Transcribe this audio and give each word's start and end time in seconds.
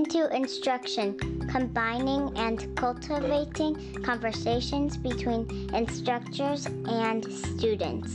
into 0.00 0.34
instruction, 0.34 1.14
combining 1.50 2.34
and 2.38 2.74
cultivating 2.74 4.02
conversations 4.02 4.96
between 4.96 5.68
instructors 5.74 6.64
and 6.86 7.30
students. 7.30 8.10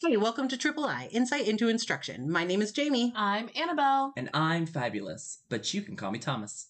Hey, 0.00 0.16
welcome 0.16 0.48
to 0.48 0.56
Triple 0.56 0.86
I 0.86 1.08
Insight 1.12 1.46
into 1.46 1.68
Instruction. 1.68 2.28
My 2.28 2.42
name 2.42 2.62
is 2.62 2.72
Jamie. 2.72 3.12
I'm 3.14 3.48
Annabelle. 3.54 4.12
And 4.16 4.28
I'm 4.34 4.66
fabulous, 4.66 5.44
but 5.48 5.72
you 5.72 5.80
can 5.80 5.94
call 5.94 6.10
me 6.10 6.18
Thomas. 6.18 6.66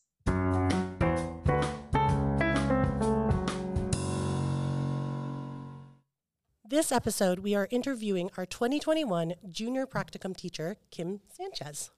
This 6.81 6.93
episode, 6.93 7.41
we 7.41 7.55
are 7.55 7.69
interviewing 7.71 8.31
our 8.39 8.47
2021 8.47 9.35
junior 9.51 9.87
practicum 9.87 10.35
teacher, 10.35 10.79
Kim 10.91 11.21
Sanchez. 11.31 11.91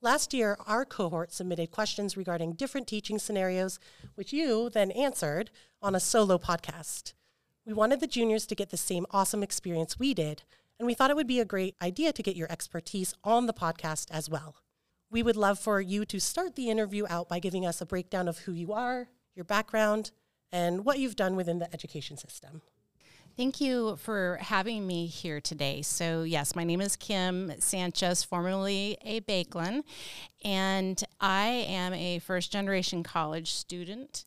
Last 0.00 0.32
year, 0.32 0.56
our 0.68 0.84
cohort 0.84 1.32
submitted 1.32 1.72
questions 1.72 2.16
regarding 2.16 2.52
different 2.52 2.86
teaching 2.86 3.18
scenarios, 3.18 3.80
which 4.14 4.32
you 4.32 4.70
then 4.70 4.92
answered 4.92 5.50
on 5.82 5.96
a 5.96 6.00
solo 6.00 6.38
podcast. 6.38 7.14
We 7.66 7.72
wanted 7.72 7.98
the 7.98 8.06
juniors 8.06 8.46
to 8.46 8.54
get 8.54 8.70
the 8.70 8.76
same 8.76 9.04
awesome 9.10 9.42
experience 9.42 9.98
we 9.98 10.14
did, 10.14 10.44
and 10.78 10.86
we 10.86 10.94
thought 10.94 11.10
it 11.10 11.16
would 11.16 11.26
be 11.26 11.40
a 11.40 11.44
great 11.44 11.74
idea 11.82 12.12
to 12.12 12.22
get 12.22 12.36
your 12.36 12.52
expertise 12.52 13.14
on 13.24 13.46
the 13.46 13.52
podcast 13.52 14.12
as 14.12 14.30
well. 14.30 14.54
We 15.10 15.24
would 15.24 15.36
love 15.36 15.58
for 15.58 15.80
you 15.80 16.04
to 16.04 16.20
start 16.20 16.54
the 16.54 16.70
interview 16.70 17.04
out 17.10 17.28
by 17.28 17.40
giving 17.40 17.66
us 17.66 17.80
a 17.80 17.86
breakdown 17.86 18.28
of 18.28 18.38
who 18.38 18.52
you 18.52 18.72
are, 18.72 19.08
your 19.34 19.44
background, 19.44 20.12
and 20.52 20.84
what 20.84 21.00
you've 21.00 21.16
done 21.16 21.34
within 21.34 21.58
the 21.58 21.74
education 21.74 22.16
system. 22.16 22.62
Thank 23.36 23.60
you 23.60 23.96
for 23.96 24.38
having 24.40 24.86
me 24.86 25.06
here 25.06 25.40
today. 25.40 25.82
So, 25.82 26.22
yes, 26.22 26.54
my 26.54 26.62
name 26.62 26.80
is 26.80 26.94
Kim 26.94 27.52
Sanchez, 27.58 28.22
formerly 28.22 28.96
a 29.02 29.22
Bakelin, 29.22 29.82
and 30.44 31.02
I 31.20 31.46
am 31.46 31.92
a 31.94 32.20
first 32.20 32.52
generation 32.52 33.02
college 33.02 33.50
student. 33.50 34.24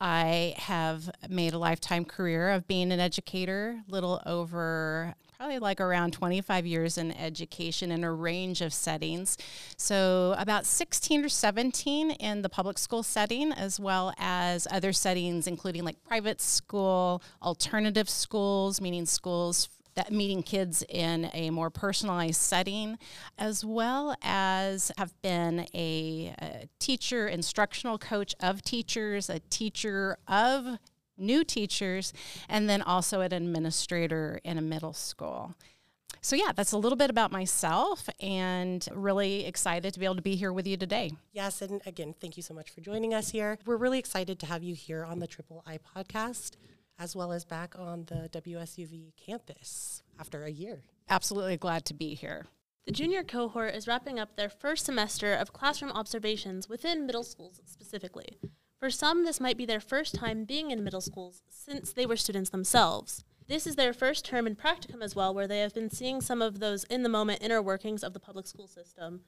I 0.00 0.54
have 0.56 1.08
made 1.28 1.54
a 1.54 1.58
lifetime 1.58 2.04
career 2.04 2.50
of 2.50 2.66
being 2.66 2.90
an 2.90 2.98
educator, 2.98 3.82
little 3.86 4.20
over 4.26 5.14
probably 5.38 5.60
like 5.60 5.80
around 5.80 6.12
25 6.12 6.66
years 6.66 6.98
in 6.98 7.12
education 7.12 7.92
in 7.92 8.02
a 8.02 8.12
range 8.12 8.60
of 8.60 8.74
settings. 8.74 9.38
So, 9.76 10.34
about 10.36 10.66
16 10.66 11.24
or 11.24 11.28
17 11.28 12.10
in 12.10 12.42
the 12.42 12.48
public 12.48 12.76
school 12.76 13.04
setting, 13.04 13.52
as 13.52 13.78
well 13.78 14.12
as 14.18 14.66
other 14.68 14.92
settings, 14.92 15.46
including 15.46 15.84
like 15.84 16.02
private 16.02 16.40
school, 16.40 17.22
alternative 17.40 18.10
schools, 18.10 18.80
meaning 18.80 19.06
schools 19.06 19.68
that 19.94 20.10
meeting 20.10 20.42
kids 20.42 20.82
in 20.88 21.30
a 21.32 21.50
more 21.50 21.70
personalized 21.70 22.40
setting, 22.40 22.98
as 23.38 23.64
well 23.64 24.16
as 24.22 24.90
have 24.98 25.14
been 25.22 25.66
a, 25.72 26.34
a, 26.42 26.68
teacher, 26.80 27.28
instructional 27.28 27.96
coach 27.96 28.34
of 28.40 28.62
teachers, 28.62 29.30
a 29.30 29.38
teacher 29.38 30.16
of 30.26 30.78
new 31.18 31.44
teachers, 31.44 32.12
and 32.48 32.68
then 32.68 32.82
also 32.82 33.20
an 33.20 33.32
administrator 33.32 34.40
in 34.44 34.58
a 34.58 34.62
middle 34.62 34.92
school. 34.92 35.54
So, 36.20 36.36
yeah, 36.36 36.52
that's 36.54 36.72
a 36.72 36.78
little 36.78 36.96
bit 36.96 37.10
about 37.10 37.30
myself 37.30 38.08
and 38.20 38.86
really 38.92 39.46
excited 39.46 39.94
to 39.94 40.00
be 40.00 40.04
able 40.04 40.16
to 40.16 40.22
be 40.22 40.34
here 40.34 40.52
with 40.52 40.66
you 40.66 40.76
today. 40.76 41.12
Yes, 41.32 41.62
and 41.62 41.80
again, 41.86 42.14
thank 42.20 42.36
you 42.36 42.42
so 42.42 42.54
much 42.54 42.70
for 42.70 42.80
joining 42.80 43.14
us 43.14 43.30
here. 43.30 43.58
We're 43.64 43.76
really 43.76 43.98
excited 43.98 44.38
to 44.40 44.46
have 44.46 44.62
you 44.62 44.74
here 44.74 45.04
on 45.04 45.20
the 45.20 45.26
Triple 45.26 45.62
I 45.66 45.78
podcast, 45.78 46.56
as 46.98 47.14
well 47.14 47.32
as 47.32 47.44
back 47.44 47.78
on 47.78 48.06
the 48.06 48.28
WSUV 48.30 49.12
campus 49.16 50.02
after 50.18 50.44
a 50.44 50.50
year. 50.50 50.82
Absolutely 51.08 51.56
glad 51.56 51.84
to 51.86 51.94
be 51.94 52.14
here. 52.14 52.46
The 52.84 52.92
junior 52.92 53.22
cohort 53.22 53.74
is 53.74 53.86
wrapping 53.86 54.18
up 54.18 54.34
their 54.34 54.48
first 54.48 54.86
semester 54.86 55.34
of 55.34 55.52
classroom 55.52 55.92
observations 55.92 56.68
within 56.68 57.06
middle 57.06 57.22
schools 57.22 57.60
specifically. 57.66 58.38
For 58.78 58.90
some, 58.90 59.24
this 59.24 59.40
might 59.40 59.56
be 59.56 59.66
their 59.66 59.80
first 59.80 60.14
time 60.14 60.44
being 60.44 60.70
in 60.70 60.84
middle 60.84 61.00
schools 61.00 61.42
since 61.48 61.92
they 61.92 62.06
were 62.06 62.16
students 62.16 62.50
themselves. 62.50 63.24
This 63.48 63.66
is 63.66 63.74
their 63.74 63.92
first 63.92 64.24
term 64.24 64.46
in 64.46 64.54
practicum 64.54 65.02
as 65.02 65.16
well, 65.16 65.34
where 65.34 65.48
they 65.48 65.58
have 65.60 65.74
been 65.74 65.90
seeing 65.90 66.20
some 66.20 66.40
of 66.40 66.60
those 66.60 66.84
in 66.84 67.02
the 67.02 67.08
moment 67.08 67.42
inner 67.42 67.60
workings 67.60 68.04
of 68.04 68.12
the 68.12 68.20
public 68.20 68.46
school 68.46 68.68
system 68.68 69.22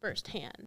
firsthand. 0.00 0.66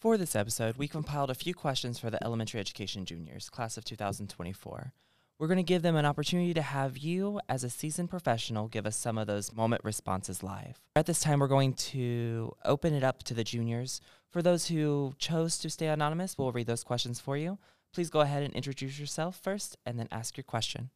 For 0.00 0.16
this 0.16 0.34
episode, 0.34 0.78
we 0.78 0.88
compiled 0.88 1.30
a 1.30 1.34
few 1.34 1.54
questions 1.54 2.00
for 2.00 2.10
the 2.10 2.22
elementary 2.24 2.58
education 2.58 3.04
juniors, 3.04 3.48
class 3.48 3.76
of 3.76 3.84
2024. 3.84 4.92
We're 5.40 5.46
going 5.46 5.56
to 5.56 5.62
give 5.62 5.80
them 5.80 5.96
an 5.96 6.04
opportunity 6.04 6.52
to 6.52 6.60
have 6.60 6.98
you, 6.98 7.40
as 7.48 7.64
a 7.64 7.70
seasoned 7.70 8.10
professional, 8.10 8.68
give 8.68 8.84
us 8.84 8.94
some 8.94 9.16
of 9.16 9.26
those 9.26 9.54
moment 9.54 9.82
responses 9.82 10.42
live. 10.42 10.78
At 10.94 11.06
this 11.06 11.20
time, 11.20 11.40
we're 11.40 11.48
going 11.48 11.72
to 11.72 12.54
open 12.62 12.92
it 12.92 13.02
up 13.02 13.22
to 13.22 13.32
the 13.32 13.42
juniors. 13.42 14.02
For 14.28 14.42
those 14.42 14.66
who 14.66 15.14
chose 15.16 15.56
to 15.60 15.70
stay 15.70 15.86
anonymous, 15.86 16.36
we'll 16.36 16.52
read 16.52 16.66
those 16.66 16.84
questions 16.84 17.20
for 17.20 17.38
you. 17.38 17.56
Please 17.94 18.10
go 18.10 18.20
ahead 18.20 18.42
and 18.42 18.52
introduce 18.52 19.00
yourself 19.00 19.40
first 19.42 19.78
and 19.86 19.98
then 19.98 20.08
ask 20.12 20.36
your 20.36 20.44
question. 20.44 20.90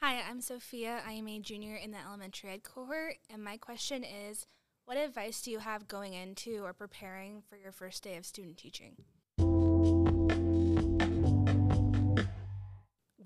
Hi, 0.00 0.20
I'm 0.28 0.40
Sophia. 0.40 1.00
I 1.06 1.12
am 1.12 1.28
a 1.28 1.38
junior 1.38 1.76
in 1.76 1.92
the 1.92 1.98
elementary 2.04 2.50
ed 2.50 2.64
cohort, 2.64 3.18
and 3.30 3.44
my 3.44 3.56
question 3.56 4.02
is 4.02 4.48
What 4.84 4.96
advice 4.96 5.40
do 5.42 5.52
you 5.52 5.60
have 5.60 5.86
going 5.86 6.12
into 6.12 6.64
or 6.64 6.72
preparing 6.72 7.40
for 7.48 7.56
your 7.56 7.70
first 7.70 8.02
day 8.02 8.16
of 8.16 8.26
student 8.26 8.56
teaching? 8.56 8.96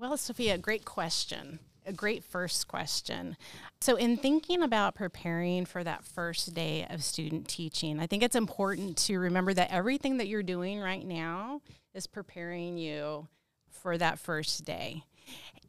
Well, 0.01 0.17
Sophia, 0.17 0.57
great 0.59 0.85
question. 0.85 1.59
A 1.85 1.93
great 1.93 2.23
first 2.23 2.69
question. 2.69 3.37
So, 3.81 3.97
in 3.97 4.17
thinking 4.17 4.63
about 4.63 4.95
preparing 4.95 5.65
for 5.65 5.83
that 5.83 6.05
first 6.05 6.55
day 6.55 6.87
of 6.89 7.03
student 7.03 7.49
teaching, 7.49 7.99
I 7.99 8.07
think 8.07 8.23
it's 8.23 8.37
important 8.37 8.97
to 8.99 9.19
remember 9.19 9.53
that 9.55 9.73
everything 9.73 10.19
that 10.19 10.29
you're 10.29 10.45
doing 10.45 10.79
right 10.79 11.05
now 11.05 11.63
is 11.95 12.07
preparing 12.07 12.79
you 12.79 13.27
for 13.69 13.99
that 13.99 14.21
first 14.21 14.65
day. 14.65 15.03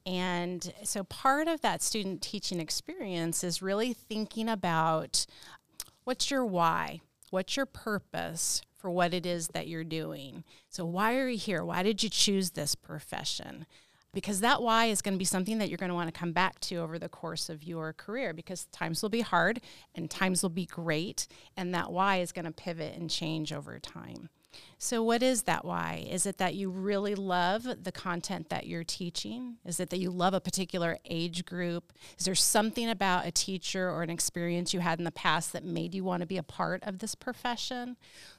And 0.06 0.73
so, 0.84 1.03
part 1.06 1.47
of 1.47 1.62
that 1.62 1.81
student 1.81 2.22
teaching 2.22 2.59
experience 2.59 3.44
is 3.44 3.63
really 3.63 3.94
thinking 3.94 4.47
about 4.47 5.25
what's 6.03 6.29
your 6.29 6.45
why? 6.45 7.01
What's 7.31 7.57
your 7.57 7.66
purpose 7.66 8.62
for 8.78 8.91
what 8.91 9.16
it 9.16 9.25
is 9.25 9.47
that 9.50 9.68
you're 9.68 9.84
doing? 9.84 10.44
So, 10.68 10.85
why 10.85 11.16
are 11.16 11.29
you 11.29 11.39
here? 11.39 11.66
Why 11.66 11.81
did 11.81 12.03
you 12.03 12.09
choose 12.09 12.51
this 12.51 12.75
profession? 12.75 13.66
Because 14.13 14.39
that 14.41 14.61
why 14.61 14.85
is 14.85 15.01
going 15.01 15.13
to 15.13 15.19
be 15.19 15.25
something 15.25 15.57
that 15.59 15.69
you're 15.69 15.77
going 15.77 15.89
to 15.89 15.95
want 15.95 16.13
to 16.13 16.19
come 16.19 16.31
back 16.31 16.59
to 16.61 16.75
over 16.77 16.97
the 16.97 17.09
course 17.09 17.49
of 17.49 17.63
your 17.63 17.93
career 17.93 18.33
because 18.33 18.65
times 18.65 19.01
will 19.01 19.09
be 19.09 19.21
hard 19.21 19.61
and 19.95 20.09
times 20.09 20.41
will 20.41 20.49
be 20.49 20.65
great 20.65 21.27
and 21.55 21.73
that 21.73 21.91
why 21.91 22.17
is 22.17 22.31
going 22.31 22.45
to 22.45 22.51
pivot 22.51 22.95
and 22.95 23.09
change 23.09 23.53
over 23.53 23.79
time. 23.79 24.29
So, 24.77 25.03
what 25.03 25.21
is 25.21 25.43
that 25.43 25.65
why? 25.65 26.07
Is 26.09 26.25
it 26.25 26.37
that 26.37 26.55
you 26.55 26.69
really 26.69 27.13
love 27.13 27.67
the 27.83 27.91
content 27.91 28.49
that 28.49 28.65
you're 28.65 28.83
teaching? 28.83 29.57
Is 29.65 29.79
it 29.79 29.89
that 29.89 29.99
you 29.99 30.09
love 30.09 30.33
a 30.33 30.39
particular 30.39 30.97
age 31.05 31.45
group? 31.45 31.91
Is 32.17 32.25
there 32.25 32.35
something 32.35 32.89
about 32.89 33.27
a 33.27 33.31
teacher 33.31 33.89
or 33.89 34.03
an 34.03 34.09
experience 34.09 34.73
you 34.73 34.79
had 34.79 34.97
in 34.97 35.05
the 35.05 35.11
past 35.11 35.51
that 35.53 35.65
made 35.65 35.93
you 35.93 36.03
want 36.03 36.21
to 36.21 36.27
be 36.27 36.38
a 36.38 36.43
part 36.43 36.81
of 36.83 36.99
this 36.99 37.13
profession? 37.13 37.97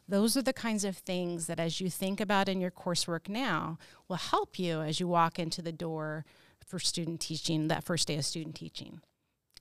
Those 0.09 0.37
are 0.37 0.43
the 0.43 0.53
kinds 0.53 0.85
of 0.85 0.97
things 0.97 1.47
that, 1.47 1.61
as 1.61 1.81
you 1.81 1.91
think 1.91 2.21
about 2.21 2.49
in 2.49 2.61
your 2.61 2.71
coursework 2.71 3.29
now, 3.29 3.79
will 4.09 4.17
help 4.17 4.59
you 4.59 4.81
as 4.81 4.99
you 4.99 5.09
walk 5.09 5.39
into 5.39 5.61
the 5.61 5.73
door 5.73 6.25
for 6.67 6.79
student 6.79 7.21
teaching, 7.21 7.69
that 7.69 7.85
first 7.85 8.09
day 8.09 8.17
of 8.17 8.25
student 8.25 8.55
teaching. 8.55 9.01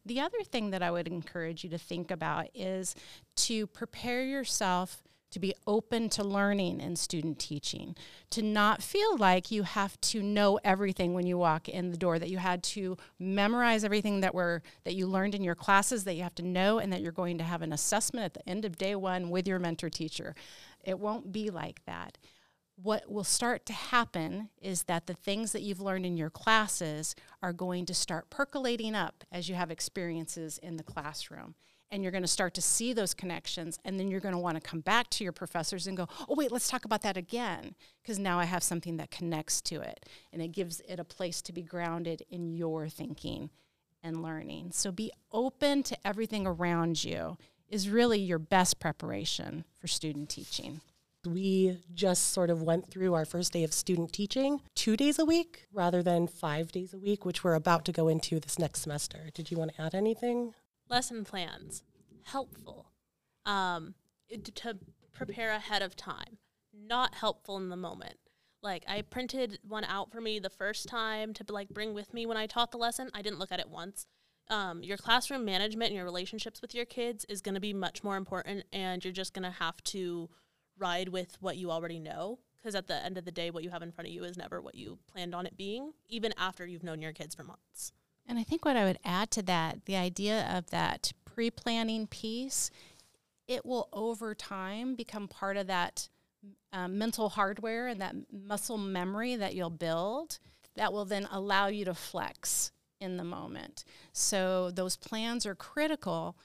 The 0.06 0.22
other 0.22 0.42
thing 0.44 0.70
that 0.70 0.82
I 0.82 0.92
would 0.92 1.08
encourage 1.08 1.64
you 1.64 1.70
to 1.72 1.78
think 1.78 2.10
about 2.10 2.48
is 2.56 2.96
to 3.36 3.68
prepare 3.68 4.24
yourself 4.24 5.04
to 5.32 5.40
be 5.40 5.54
open 5.68 6.10
to 6.10 6.24
learning 6.24 6.82
and 6.82 6.98
student 6.98 7.40
teaching, 7.40 7.96
to 8.30 8.42
not 8.42 8.82
feel 8.82 9.18
like 9.18 9.52
you 9.52 9.64
have 9.64 10.00
to 10.02 10.22
know 10.22 10.60
everything 10.64 11.14
when 11.14 11.28
you 11.28 11.38
walk 11.38 11.70
in 11.70 11.92
the 11.92 11.98
door, 11.98 12.20
that 12.20 12.30
you 12.30 12.38
had 12.38 12.64
to 12.64 12.98
memorize 13.20 13.84
everything 13.84 14.22
that 14.22 14.34
were 14.34 14.62
that 14.84 14.96
you 14.96 15.08
learned 15.08 15.36
in 15.36 15.44
your 15.44 15.56
classes, 15.56 16.04
that 16.04 16.16
you 16.16 16.24
have 16.24 16.36
to 16.36 16.44
know, 16.44 16.80
and 16.80 16.92
that 16.92 17.02
you're 17.02 17.12
going 17.12 17.38
to 17.38 17.44
have 17.44 17.62
an 17.62 17.74
assessment 17.74 18.26
at 18.26 18.34
the 18.34 18.50
end 18.50 18.66
of 18.66 18.78
day 18.78 18.96
one 18.96 19.30
with 19.30 19.48
your 19.48 19.60
mentor 19.60 19.90
teacher. 19.90 20.36
It 20.84 21.00
won't 21.00 21.32
be 21.32 21.50
like 21.50 21.84
that. 21.86 22.18
What 22.82 23.12
will 23.12 23.26
start 23.26 23.66
to 23.66 23.74
happen 23.74 24.50
is 24.62 24.84
that 24.84 25.06
the 25.06 25.14
things 25.14 25.52
that 25.52 25.62
you've 25.62 25.82
learned 25.82 26.06
in 26.06 26.16
your 26.16 26.30
classes 26.30 27.14
are 27.44 27.52
going 27.52 27.86
to 27.88 27.94
start 27.94 28.30
percolating 28.30 28.96
up 28.96 29.26
as 29.34 29.50
you 29.50 29.56
have 29.56 29.70
experiences 29.70 30.58
in 30.60 30.78
the 30.78 30.84
classroom 30.84 31.56
and 31.92 32.04
you're 32.04 32.12
going 32.12 32.24
to 32.24 32.28
start 32.28 32.54
to 32.54 32.62
see 32.62 32.94
those 32.94 33.14
connections 33.14 33.80
and 33.86 34.00
then 34.00 34.10
you're 34.10 34.20
going 34.20 34.34
to 34.34 34.40
want 34.40 34.56
to 34.56 34.62
come 34.62 34.82
back 34.82 35.10
to 35.10 35.24
your 35.24 35.34
professors 35.34 35.88
and 35.88 35.98
go 35.98 36.08
oh 36.28 36.36
wait 36.36 36.52
let's 36.52 36.68
talk 36.68 36.86
about 36.86 37.02
that 37.02 37.18
again 37.18 37.76
because 38.02 38.20
now 38.20 38.40
i 38.40 38.46
have 38.46 38.64
something 38.64 38.98
that 38.98 39.12
connects 39.12 39.62
to 39.62 39.82
it 39.82 40.06
and 40.32 40.42
it 40.42 40.50
gives 40.50 40.82
it 40.88 41.00
a 41.00 41.04
place 41.04 41.42
to 41.42 41.54
be 41.54 41.62
grounded 41.62 42.24
in 42.30 42.48
your 42.54 42.88
thinking 42.88 43.50
and 44.04 44.24
learning 44.24 44.70
so 44.72 44.92
be 44.92 45.12
open 45.32 45.84
to 45.84 45.98
everything 46.06 46.46
around 46.48 47.04
you 47.04 47.38
is 47.68 47.90
really 47.90 48.20
your 48.20 48.40
best 48.40 48.80
preparation 48.80 49.64
for 49.80 49.88
student 49.88 50.30
teaching 50.30 50.82
We 51.26 51.80
just 51.94 52.32
sort 52.32 52.50
of 52.50 52.62
went 52.62 52.90
through 52.90 53.14
our 53.14 53.26
first 53.26 53.52
day 53.52 53.66
of 53.66 53.74
student 53.74 54.14
teaching 54.14 54.62
two 54.74 54.96
days 54.96 55.20
a 55.20 55.26
week 55.26 55.68
rather 55.74 56.02
than 56.02 56.28
five 56.28 56.72
days 56.72 56.94
a 56.94 56.98
week, 56.98 57.26
which 57.26 57.44
we're 57.44 57.56
about 57.56 57.84
to 57.86 57.92
go 57.92 58.08
into 58.08 58.40
this 58.40 58.58
next 58.58 58.80
semester. 58.82 59.30
Did 59.34 59.52
you 59.52 59.58
want 59.58 59.76
to 59.76 59.82
add 59.82 59.94
anything? 59.94 60.54
Lesson 60.90 61.24
plans, 61.24 61.84
helpful 62.24 62.92
um, 63.46 63.94
to 64.56 64.78
prepare 65.14 65.52
ahead 65.52 65.84
of 65.84 65.96
time, 65.96 66.40
not 66.74 67.16
helpful 67.16 67.58
in 67.58 67.70
the 67.70 67.78
moment. 67.78 68.16
Like 68.64 68.84
I 68.88 69.04
printed 69.04 69.60
one 69.62 69.84
out 69.86 70.12
for 70.12 70.20
me 70.20 70.40
the 70.40 70.50
first 70.50 70.88
time 70.88 71.34
to 71.36 71.46
like 71.48 71.70
bring 71.70 71.94
with 71.94 72.14
me 72.14 72.26
when 72.26 72.38
I 72.38 72.48
taught 72.48 72.72
the 72.72 72.78
lesson. 72.78 73.12
I 73.14 73.22
didn't 73.22 73.40
look 73.40 73.52
at 73.52 73.60
it 73.60 73.70
once. 73.70 74.08
Um, 74.50 74.82
your 74.82 74.98
classroom 74.98 75.46
management 75.46 75.90
and 75.90 75.96
your 75.96 76.06
relationships 76.06 76.60
with 76.60 76.74
your 76.74 76.86
kids 76.86 77.24
is 77.30 77.42
going 77.42 77.54
to 77.54 77.62
be 77.62 77.74
much 77.74 78.04
more 78.04 78.18
important, 78.18 78.66
and 78.74 79.04
you're 79.06 79.14
just 79.14 79.34
going 79.34 79.44
to 79.44 79.58
have 79.58 79.82
to 79.86 80.28
ride 80.76 81.10
with 81.10 81.38
what 81.40 81.58
you 81.58 81.70
already 81.70 82.00
know 82.00 82.40
because 82.56 82.74
at 82.74 82.88
the 82.88 82.96
end 83.06 83.18
of 83.18 83.26
the 83.26 83.32
day 83.32 83.52
what 83.52 83.64
you 83.64 83.70
have 83.70 83.84
in 83.84 83.92
front 83.92 84.08
of 84.08 84.14
you 84.14 84.24
is 84.24 84.38
never 84.38 84.62
what 84.62 84.76
you 84.76 84.98
planned 85.12 85.36
on 85.36 85.46
it 85.46 85.58
being 85.58 85.92
even 86.08 86.34
after 86.38 86.66
you've 86.66 86.84
known 86.84 87.02
your 87.02 87.12
kids 87.12 87.36
for 87.36 87.44
months 87.44 87.92
and 88.30 88.40
i 88.40 88.44
think 88.44 88.64
what 88.64 88.78
i 88.78 88.86
would 88.86 89.00
add 89.04 89.30
to 89.30 89.42
that 89.42 89.86
the 89.86 89.98
idea 89.98 90.50
of 90.56 90.70
that 90.70 91.12
pre-planning 91.26 92.08
piece 92.08 92.72
it 93.48 93.66
will 93.66 93.90
over 93.92 94.34
time 94.34 94.96
become 94.96 95.28
part 95.28 95.58
of 95.58 95.68
that 95.68 96.08
um, 96.72 96.98
mental 96.98 97.30
hardware 97.30 97.88
and 97.88 98.00
that 98.00 98.16
muscle 98.32 98.78
memory 98.78 99.36
that 99.36 99.56
you'll 99.56 99.70
build 99.70 100.40
that 100.76 100.94
will 100.94 101.06
then 101.06 101.28
allow 101.32 101.68
you 101.68 101.84
to 101.84 101.94
flex 101.94 102.72
in 103.00 103.18
the 103.18 103.24
moment. 103.24 103.84
So 104.14 104.72
those 104.72 104.96
plans 104.96 105.46
are 105.46 105.56
critical. 105.56 106.38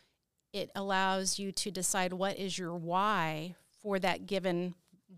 It 0.53 0.71
allows 0.75 1.39
you 1.39 1.53
to 1.53 1.71
decide 1.71 2.13
what 2.13 2.39
is 2.39 2.59
your 2.59 2.75
why 2.75 3.55
for 3.83 3.99
that 3.99 4.27
given 4.27 4.75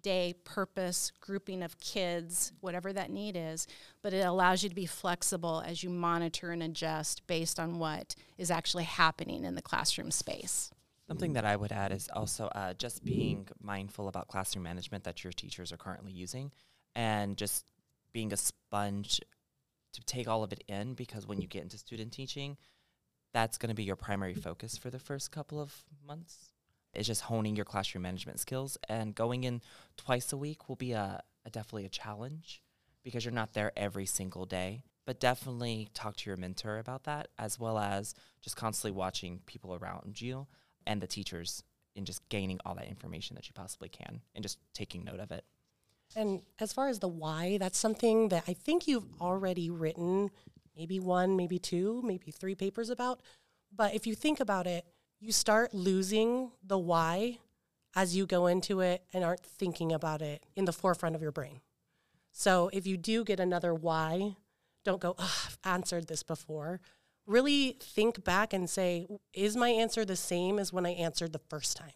day 0.06 0.32
purpose 0.44 1.10
grouping 1.20 1.64
of 1.64 1.80
kids 1.80 2.52
whatever 2.60 2.92
that 2.92 3.10
need 3.10 3.36
is 3.36 3.66
but 4.02 4.14
it 4.14 4.24
allows 4.24 4.62
you 4.62 4.68
to 4.68 4.74
be 4.74 4.86
flexible 4.86 5.64
as 5.66 5.82
you 5.82 5.90
monitor 5.90 6.52
and 6.52 6.62
adjust 6.62 7.26
based 7.26 7.58
on 7.58 7.80
what 7.80 8.14
is 8.38 8.48
actually 8.48 8.84
happening 8.84 9.42
in 9.42 9.56
the 9.56 9.62
classroom 9.62 10.12
space. 10.12 10.70
Something 11.08 11.32
that 11.32 11.44
i 11.44 11.56
would 11.56 11.72
add 11.72 11.90
is 11.90 12.08
also 12.14 12.46
uh, 12.54 12.72
just 12.74 13.04
being 13.04 13.48
mindful 13.60 14.06
about 14.06 14.28
classroom 14.28 14.62
management 14.62 15.02
that 15.02 15.24
your 15.24 15.32
teachers 15.32 15.72
are 15.72 15.76
currently 15.76 16.12
using 16.12 16.52
and 16.94 17.36
just 17.36 17.64
being 18.12 18.32
a 18.32 18.36
sponge 18.36 19.20
to 19.92 20.00
take 20.02 20.28
all 20.28 20.44
of 20.44 20.52
it 20.52 20.62
in 20.68 20.94
because 20.94 21.26
when 21.26 21.40
you 21.40 21.48
get 21.48 21.64
into 21.64 21.78
student 21.78 22.12
teaching 22.12 22.56
that's 23.34 23.58
going 23.58 23.70
to 23.70 23.74
be 23.74 23.82
your 23.82 23.96
primary 23.96 24.34
focus 24.34 24.78
for 24.78 24.88
the 24.88 25.00
first 25.00 25.32
couple 25.32 25.60
of 25.60 25.74
months 26.06 26.52
is 26.98 27.06
just 27.06 27.22
honing 27.22 27.56
your 27.56 27.64
classroom 27.64 28.02
management 28.02 28.40
skills. 28.40 28.76
And 28.88 29.14
going 29.14 29.44
in 29.44 29.62
twice 29.96 30.32
a 30.32 30.36
week 30.36 30.68
will 30.68 30.76
be 30.76 30.92
a, 30.92 31.22
a 31.44 31.50
definitely 31.50 31.86
a 31.86 31.90
challenge 31.90 32.62
because 33.02 33.24
you're 33.24 33.32
not 33.32 33.54
there 33.54 33.72
every 33.76 34.06
single 34.06 34.46
day. 34.46 34.82
But 35.04 35.20
definitely 35.20 35.88
talk 35.94 36.16
to 36.16 36.30
your 36.30 36.36
mentor 36.36 36.78
about 36.78 37.04
that, 37.04 37.28
as 37.38 37.60
well 37.60 37.78
as 37.78 38.14
just 38.42 38.56
constantly 38.56 38.96
watching 38.96 39.40
people 39.46 39.74
around 39.74 40.20
you 40.20 40.48
and 40.84 41.00
the 41.00 41.06
teachers 41.06 41.62
and 41.94 42.04
just 42.04 42.28
gaining 42.28 42.58
all 42.66 42.74
that 42.74 42.88
information 42.88 43.36
that 43.36 43.46
you 43.48 43.52
possibly 43.54 43.88
can 43.88 44.20
and 44.34 44.42
just 44.42 44.58
taking 44.74 45.04
note 45.04 45.20
of 45.20 45.30
it. 45.30 45.44
And 46.14 46.42
as 46.58 46.72
far 46.72 46.88
as 46.88 46.98
the 46.98 47.08
why, 47.08 47.56
that's 47.58 47.78
something 47.78 48.28
that 48.28 48.44
I 48.48 48.52
think 48.52 48.86
you've 48.86 49.06
already 49.20 49.70
written 49.70 50.30
maybe 50.76 51.00
one, 51.00 51.36
maybe 51.36 51.58
two, 51.58 52.02
maybe 52.04 52.30
three 52.30 52.54
papers 52.54 52.90
about. 52.90 53.20
But 53.74 53.94
if 53.94 54.06
you 54.06 54.14
think 54.14 54.40
about 54.40 54.66
it, 54.66 54.84
you 55.18 55.32
start 55.32 55.72
losing 55.72 56.50
the 56.62 56.78
why 56.78 57.38
as 57.94 58.14
you 58.14 58.26
go 58.26 58.46
into 58.46 58.80
it 58.80 59.02
and 59.14 59.24
aren't 59.24 59.44
thinking 59.44 59.90
about 59.90 60.20
it 60.20 60.44
in 60.54 60.66
the 60.66 60.72
forefront 60.72 61.16
of 61.16 61.22
your 61.22 61.32
brain. 61.32 61.60
So 62.32 62.68
if 62.72 62.86
you 62.86 62.98
do 62.98 63.24
get 63.24 63.40
another 63.40 63.74
why, 63.74 64.36
don't 64.84 65.00
go, 65.00 65.14
I've 65.18 65.58
answered 65.64 66.08
this 66.08 66.22
before. 66.22 66.80
Really 67.26 67.78
think 67.80 68.24
back 68.24 68.52
and 68.52 68.68
say, 68.68 69.06
is 69.32 69.56
my 69.56 69.70
answer 69.70 70.04
the 70.04 70.16
same 70.16 70.58
as 70.58 70.72
when 70.72 70.84
I 70.84 70.90
answered 70.90 71.32
the 71.32 71.40
first 71.48 71.78
time? 71.78 71.92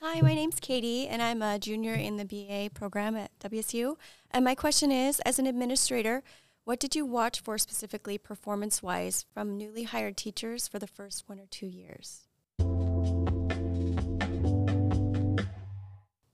Hi, 0.00 0.20
my 0.20 0.34
name's 0.34 0.60
Katie, 0.60 1.08
and 1.08 1.20
I'm 1.20 1.42
a 1.42 1.58
junior 1.58 1.94
in 1.94 2.16
the 2.16 2.24
BA 2.24 2.70
program 2.72 3.16
at 3.16 3.30
WSU. 3.40 3.96
And 4.30 4.44
my 4.44 4.54
question 4.54 4.90
is 4.90 5.20
as 5.20 5.38
an 5.38 5.46
administrator, 5.46 6.22
what 6.64 6.80
did 6.80 6.96
you 6.96 7.04
watch 7.04 7.40
for 7.40 7.58
specifically 7.58 8.16
performance 8.16 8.82
wise 8.82 9.26
from 9.32 9.56
newly 9.56 9.84
hired 9.84 10.16
teachers 10.16 10.66
for 10.66 10.78
the 10.78 10.86
first 10.86 11.28
one 11.28 11.38
or 11.38 11.46
two 11.50 11.66
years? 11.66 12.22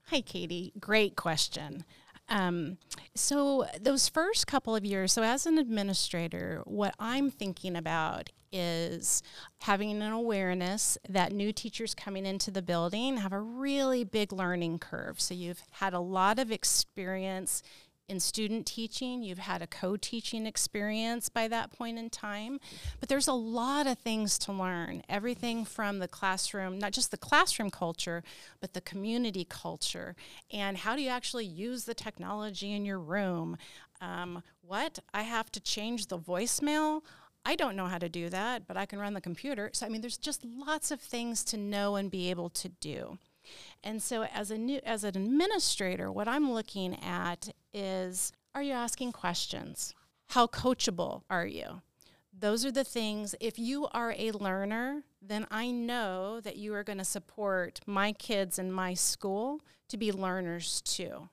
Hi, 0.05 0.21
Katie. 0.21 0.73
Great 0.79 1.15
question. 1.15 1.85
Um, 2.29 2.77
so, 3.13 3.65
those 3.79 4.07
first 4.07 4.47
couple 4.47 4.73
of 4.73 4.85
years, 4.85 5.11
so 5.11 5.21
as 5.21 5.45
an 5.45 5.57
administrator, 5.57 6.61
what 6.65 6.95
I'm 6.97 7.29
thinking 7.29 7.75
about 7.75 8.29
is 8.53 9.21
having 9.61 10.01
an 10.01 10.11
awareness 10.11 10.97
that 11.09 11.33
new 11.33 11.51
teachers 11.51 11.93
coming 11.93 12.25
into 12.25 12.51
the 12.51 12.61
building 12.61 13.17
have 13.17 13.33
a 13.33 13.39
really 13.39 14.03
big 14.05 14.31
learning 14.31 14.79
curve. 14.79 15.19
So, 15.19 15.33
you've 15.33 15.63
had 15.71 15.93
a 15.93 15.99
lot 15.99 16.39
of 16.39 16.51
experience 16.51 17.63
in 18.11 18.19
student 18.19 18.65
teaching, 18.65 19.23
you've 19.23 19.39
had 19.39 19.61
a 19.61 19.67
co 19.67 19.95
teaching 19.95 20.45
experience 20.45 21.29
by 21.29 21.47
that 21.47 21.71
point 21.71 21.97
in 21.97 22.09
time. 22.09 22.59
But 22.99 23.07
there's 23.07 23.29
a 23.29 23.33
lot 23.33 23.87
of 23.87 23.97
things 23.97 24.37
to 24.39 24.51
learn 24.51 25.01
everything 25.07 25.63
from 25.63 25.99
the 25.99 26.09
classroom, 26.09 26.77
not 26.77 26.91
just 26.91 27.09
the 27.09 27.17
classroom 27.17 27.69
culture, 27.69 28.21
but 28.59 28.73
the 28.73 28.81
community 28.81 29.47
culture. 29.49 30.15
And 30.51 30.77
how 30.77 30.97
do 30.97 31.01
you 31.01 31.09
actually 31.09 31.45
use 31.45 31.85
the 31.85 31.93
technology 31.93 32.73
in 32.73 32.83
your 32.83 32.99
room? 32.99 33.57
Um, 34.01 34.43
what? 34.61 34.99
I 35.13 35.21
have 35.21 35.49
to 35.53 35.61
change 35.61 36.07
the 36.07 36.19
voicemail? 36.19 37.03
I 37.45 37.55
don't 37.55 37.77
know 37.77 37.87
how 37.87 37.97
to 37.97 38.09
do 38.09 38.29
that, 38.29 38.67
but 38.67 38.75
I 38.75 38.85
can 38.85 38.99
run 38.99 39.13
the 39.13 39.21
computer. 39.21 39.71
So, 39.73 39.85
I 39.85 39.89
mean, 39.89 40.01
there's 40.01 40.17
just 40.17 40.43
lots 40.43 40.91
of 40.91 40.99
things 40.99 41.45
to 41.45 41.57
know 41.57 41.95
and 41.95 42.11
be 42.11 42.29
able 42.29 42.49
to 42.49 42.67
do. 42.69 43.17
And 43.83 44.01
so 44.01 44.23
as 44.23 44.51
a 44.51 44.57
new 44.57 44.79
as 44.83 45.03
an 45.03 45.15
administrator, 45.15 46.11
what 46.11 46.27
I'm 46.27 46.51
looking 46.51 47.01
at 47.03 47.49
is 47.73 48.31
are 48.53 48.61
you 48.61 48.73
asking 48.73 49.13
questions? 49.13 49.93
How 50.27 50.47
coachable 50.47 51.23
are 51.29 51.45
you? 51.45 51.81
Those 52.37 52.65
are 52.65 52.71
the 52.71 52.83
things 52.83 53.35
if 53.39 53.59
you 53.59 53.87
are 53.93 54.15
a 54.17 54.31
learner, 54.31 55.03
then 55.21 55.45
I 55.51 55.71
know 55.71 56.39
that 56.41 56.57
you 56.57 56.73
are 56.73 56.83
going 56.83 56.97
to 56.97 57.05
support 57.05 57.79
my 57.85 58.13
kids 58.13 58.57
in 58.57 58.71
my 58.71 58.93
school 58.93 59.61
to 59.89 59.97
be 59.97 60.11
learners 60.11 60.81
too. 60.81 61.29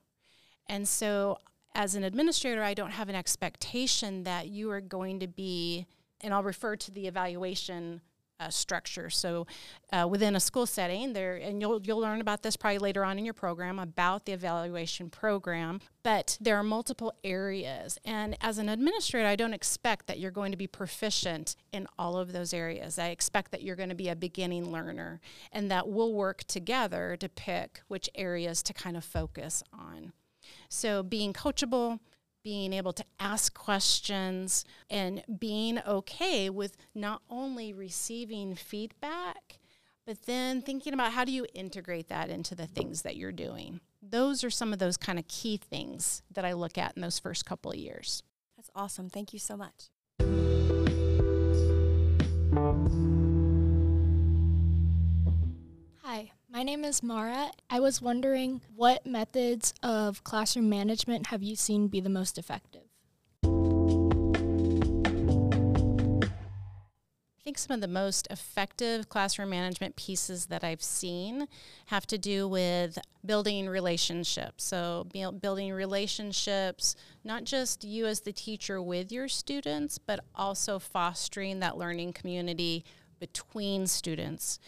And 0.67 0.87
so 0.87 1.39
as 1.73 1.95
an 1.95 2.03
administrator, 2.03 2.61
I 2.63 2.73
don't 2.73 2.91
have 2.91 3.09
an 3.09 3.15
expectation 3.15 4.23
that 4.23 4.47
you 4.47 4.69
are 4.71 4.81
going 4.81 5.19
to 5.21 5.27
be 5.27 5.85
and 6.21 6.33
I'll 6.33 6.43
refer 6.43 6.75
to 6.75 6.91
the 6.91 7.07
evaluation 7.07 8.01
uh, 8.39 8.49
structure. 8.49 9.09
So 9.09 9.47
uh, 9.91 10.07
within 10.09 10.35
a 10.35 10.39
school 10.39 10.65
setting, 10.65 11.13
there 11.13 11.35
and 11.35 11.61
you'll 11.61 11.81
you'll 11.81 11.99
learn 11.99 12.21
about 12.21 12.43
this 12.43 12.55
probably 12.55 12.79
later 12.79 13.03
on 13.03 13.17
in 13.17 13.25
your 13.25 13.33
program 13.33 13.79
about 13.79 14.25
the 14.25 14.31
evaluation 14.31 15.09
program. 15.09 15.81
But 16.03 16.37
there 16.39 16.55
are 16.55 16.63
multiple 16.63 17.13
areas, 17.23 17.97
and 18.05 18.37
as 18.41 18.57
an 18.57 18.69
administrator, 18.69 19.27
I 19.27 19.35
don't 19.35 19.53
expect 19.53 20.07
that 20.07 20.19
you're 20.19 20.31
going 20.31 20.51
to 20.51 20.57
be 20.57 20.67
proficient 20.67 21.55
in 21.71 21.87
all 21.97 22.17
of 22.17 22.31
those 22.31 22.53
areas. 22.53 22.97
I 22.97 23.09
expect 23.09 23.51
that 23.51 23.61
you're 23.61 23.75
going 23.75 23.89
to 23.89 23.95
be 23.95 24.09
a 24.09 24.15
beginning 24.15 24.71
learner, 24.71 25.19
and 25.51 25.69
that 25.69 25.89
we'll 25.89 26.13
work 26.13 26.45
together 26.45 27.17
to 27.19 27.29
pick 27.29 27.81
which 27.87 28.09
areas 28.15 28.63
to 28.63 28.73
kind 28.73 28.95
of 28.95 29.03
focus 29.03 29.63
on. 29.73 30.13
So 30.69 31.03
being 31.03 31.33
coachable 31.33 31.99
being 32.43 32.73
able 32.73 32.93
to 32.93 33.03
ask 33.19 33.53
questions 33.53 34.65
and 34.89 35.23
being 35.39 35.79
okay 35.87 36.49
with 36.49 36.77
not 36.95 37.21
only 37.29 37.73
receiving 37.73 38.55
feedback, 38.55 39.59
but 40.05 40.23
then 40.23 40.61
thinking 40.61 40.93
about 40.93 41.11
how 41.11 41.23
do 41.23 41.31
you 41.31 41.45
integrate 41.53 42.09
that 42.09 42.29
into 42.29 42.55
the 42.55 42.65
things 42.65 43.03
that 43.03 43.15
you're 43.15 43.31
doing. 43.31 43.79
Those 44.01 44.43
are 44.43 44.49
some 44.49 44.73
of 44.73 44.79
those 44.79 44.97
kind 44.97 45.19
of 45.19 45.27
key 45.27 45.57
things 45.57 46.23
that 46.31 46.45
I 46.45 46.53
look 46.53 46.77
at 46.77 46.95
in 46.95 47.01
those 47.01 47.19
first 47.19 47.45
couple 47.45 47.71
of 47.71 47.77
years. 47.77 48.23
That's 48.55 48.71
awesome. 48.75 49.09
Thank 49.09 49.33
you 49.33 49.39
so 49.39 49.55
much. 49.55 49.89
Hi, 56.01 56.31
my 56.51 56.63
name 56.63 56.83
is 56.83 57.03
Mara. 57.03 57.51
I 57.69 57.79
was 57.79 58.01
wondering 58.01 58.61
what 58.75 59.05
methods 59.05 59.73
of 59.83 60.23
classroom 60.23 60.67
management 60.67 61.27
have 61.27 61.43
you 61.43 61.55
seen 61.55 61.87
be 61.87 61.99
the 61.99 62.09
most 62.09 62.39
effective? 62.39 62.81
I 67.37 67.43
think 67.43 67.57
some 67.57 67.75
of 67.75 67.81
the 67.81 67.87
most 67.87 68.27
effective 68.29 69.09
classroom 69.09 69.49
management 69.51 69.95
pieces 69.95 70.47
that 70.47 70.63
I've 70.63 70.83
seen 70.83 71.47
have 71.87 72.05
to 72.07 72.17
do 72.17 72.47
with 72.47 72.97
building 73.25 73.67
relationships. 73.67 74.63
So, 74.63 75.07
building 75.41 75.71
relationships, 75.71 76.95
not 77.23 77.43
just 77.43 77.83
you 77.83 78.05
as 78.05 78.21
the 78.21 78.33
teacher 78.33 78.81
with 78.81 79.11
your 79.11 79.27
students, 79.27 79.97
but 79.97 80.19
also 80.35 80.79
fostering 80.79 81.59
that 81.59 81.77
learning 81.77 82.13
community 82.13 82.83
between 83.19 83.85
students, 83.87 84.59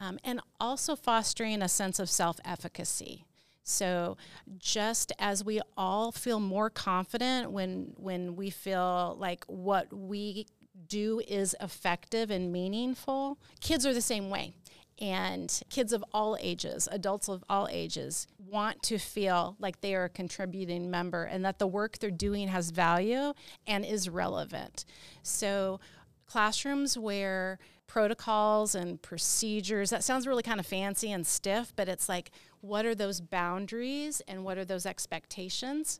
um, 0.00 0.18
and 0.24 0.40
also 0.60 0.96
fostering 0.96 1.62
a 1.62 1.68
sense 1.68 1.98
of 1.98 2.08
self 2.08 2.38
efficacy. 2.44 3.24
So 3.64 4.16
just 4.56 5.12
as 5.18 5.44
we 5.44 5.60
all 5.76 6.10
feel 6.10 6.40
more 6.40 6.70
confident 6.70 7.50
when 7.50 7.92
when 7.96 8.34
we 8.34 8.48
feel 8.48 9.16
like 9.18 9.44
what 9.46 9.92
we 9.92 10.46
do 10.88 11.20
is 11.28 11.54
effective 11.60 12.30
and 12.30 12.50
meaningful, 12.50 13.38
kids 13.60 13.84
are 13.84 13.92
the 13.92 14.00
same 14.00 14.30
way. 14.30 14.54
And 15.00 15.60
kids 15.70 15.92
of 15.92 16.04
all 16.12 16.36
ages, 16.40 16.88
adults 16.90 17.28
of 17.28 17.44
all 17.48 17.68
ages, 17.70 18.26
want 18.38 18.82
to 18.84 18.98
feel 18.98 19.54
like 19.60 19.80
they 19.80 19.94
are 19.94 20.04
a 20.04 20.08
contributing 20.08 20.90
member 20.90 21.24
and 21.24 21.44
that 21.44 21.60
the 21.60 21.68
work 21.68 21.98
they're 21.98 22.10
doing 22.10 22.48
has 22.48 22.70
value 22.70 23.32
and 23.66 23.84
is 23.84 24.08
relevant. 24.08 24.84
So, 25.22 25.78
classrooms 26.26 26.98
where 26.98 27.60
protocols 27.88 28.76
and 28.76 29.02
procedures, 29.02 29.90
that 29.90 30.04
sounds 30.04 30.26
really 30.26 30.44
kind 30.44 30.60
of 30.60 30.66
fancy 30.66 31.10
and 31.10 31.26
stiff, 31.26 31.72
but 31.74 31.88
it's 31.88 32.08
like, 32.08 32.30
what 32.60 32.86
are 32.86 32.94
those 32.94 33.20
boundaries 33.20 34.22
and 34.28 34.44
what 34.44 34.58
are 34.58 34.64
those 34.64 34.86
expectations? 34.86 35.98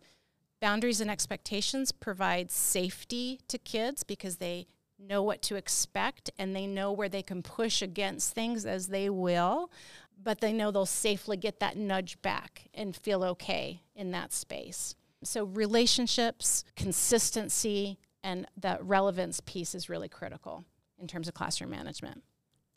Boundaries 0.61 1.01
and 1.01 1.11
expectations 1.11 1.91
provide 1.91 2.53
safety 2.53 3.41
to 3.49 3.59
kids 3.59 4.05
because 4.05 4.37
they 4.37 4.67
know 4.99 5.23
what 5.23 5.43
to 5.43 5.57
expect 5.57 6.31
and 6.39 6.55
they 6.55 6.67
know 6.67 6.93
where 6.93 7.09
they 7.09 7.23
can 7.23 7.43
push 7.43 7.83
against 7.83 8.35
things 8.35 8.67
as 8.67 8.89
they 8.89 9.09
will, 9.09 9.71
but 10.23 10.41
they 10.41 10.53
know 10.53 10.71
they'll 10.71 10.87
safely 10.87 11.37
get 11.37 11.61
that 11.61 11.77
nudge 11.77 12.21
back 12.23 12.69
and 12.75 12.95
feel 12.95 13.25
okay 13.25 13.83
in 13.95 14.11
that 14.11 14.33
space. 14.33 14.95
So, 15.23 15.45
relationships, 15.45 16.65
consistency, 16.77 17.99
and 18.23 18.47
that 18.57 18.85
relevance 18.85 19.41
piece 19.41 19.75
is 19.75 19.89
really 19.89 20.09
critical 20.09 20.65
in 21.01 21.07
terms 21.07 21.29
of 21.29 21.35
classroom 21.35 21.71
management. 21.71 22.23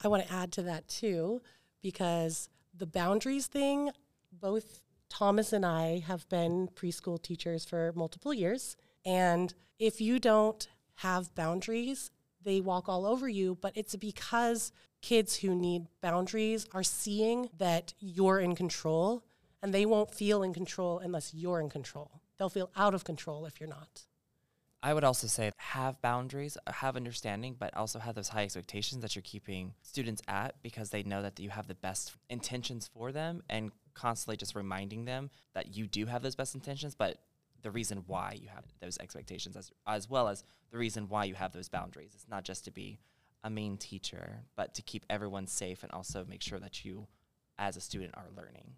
I 0.04 0.08
want 0.08 0.26
to 0.28 0.34
add 0.34 0.52
to 0.54 0.64
that 0.64 0.88
too, 0.88 1.42
because 1.82 2.50
the 2.76 2.86
boundaries 2.86 3.48
thing, 3.48 3.92
both 4.32 4.82
Thomas 5.10 5.52
and 5.54 5.66
I 5.66 6.00
have 6.08 6.28
been 6.30 6.70
preschool 6.70 7.22
teachers 7.22 7.66
for 7.66 7.92
multiple 7.96 8.34
years. 8.34 8.78
And 9.06 9.54
if 9.78 10.00
you 10.00 10.20
don't 10.20 10.68
have 10.96 11.36
boundaries, 11.36 12.12
they 12.44 12.62
walk 12.62 12.88
all 12.88 13.06
over 13.06 13.28
you, 13.28 13.58
but 13.62 13.74
it's 13.76 13.96
because 13.96 14.72
kids 15.02 15.38
who 15.38 15.54
need 15.54 15.88
boundaries 16.02 16.68
are 16.74 16.84
seeing 16.84 17.50
that 17.58 17.94
you're 18.00 18.40
in 18.40 18.56
control 18.56 19.24
and 19.62 19.74
they 19.74 19.86
won't 19.86 20.14
feel 20.14 20.44
in 20.44 20.54
control 20.54 21.00
unless 21.00 21.34
you're 21.34 21.60
in 21.60 21.70
control. 21.70 22.22
They'll 22.38 22.50
feel 22.50 22.72
out 22.76 22.94
of 22.94 23.04
control 23.04 23.46
if 23.46 23.60
you're 23.60 23.70
not. 23.70 24.06
I 24.84 24.94
would 24.94 25.04
also 25.04 25.28
say 25.28 25.52
have 25.58 26.02
boundaries, 26.02 26.58
uh, 26.66 26.72
have 26.72 26.96
understanding, 26.96 27.56
but 27.58 27.76
also 27.76 28.00
have 28.00 28.16
those 28.16 28.30
high 28.30 28.44
expectations 28.44 29.02
that 29.02 29.16
you're 29.16 29.22
keeping 29.22 29.74
students 29.84 30.24
at 30.28 30.56
because 30.64 30.90
they 30.90 31.04
know 31.04 31.22
that 31.22 31.40
you 31.40 31.50
have 31.52 31.68
the 31.68 31.76
best 31.76 32.16
intentions 32.30 32.90
for 32.92 33.12
them 33.12 33.44
and 33.48 33.72
constantly 33.94 34.38
just 34.38 34.56
reminding 34.56 35.06
them 35.06 35.30
that 35.54 35.76
you 35.76 35.86
do 35.86 36.08
have 36.08 36.24
those 36.24 36.36
best 36.36 36.56
intentions, 36.56 36.96
but 36.96 37.20
the 37.62 37.70
reason 37.70 38.04
why 38.08 38.36
you 38.42 38.48
have 38.48 38.66
those 38.80 38.98
expectations 38.98 39.56
as, 39.56 39.72
as 39.86 40.10
well 40.10 40.28
as 40.28 40.44
the 40.72 40.80
reason 40.80 41.08
why 41.08 41.26
you 41.26 41.36
have 41.36 41.54
those 41.54 41.70
boundaries. 41.70 42.14
It's 42.16 42.28
not 42.28 42.44
just 42.44 42.66
to 42.66 42.72
be 42.72 43.00
a 43.44 43.52
main 43.52 43.78
teacher, 43.78 44.46
but 44.56 44.74
to 44.76 44.82
keep 44.82 45.06
everyone 45.12 45.46
safe 45.46 45.84
and 45.84 45.92
also 45.92 46.26
make 46.28 46.42
sure 46.42 46.60
that 46.60 46.84
you 46.84 47.08
as 47.60 47.78
a 47.78 47.82
student 47.82 48.16
are 48.16 48.28
learning. 48.36 48.74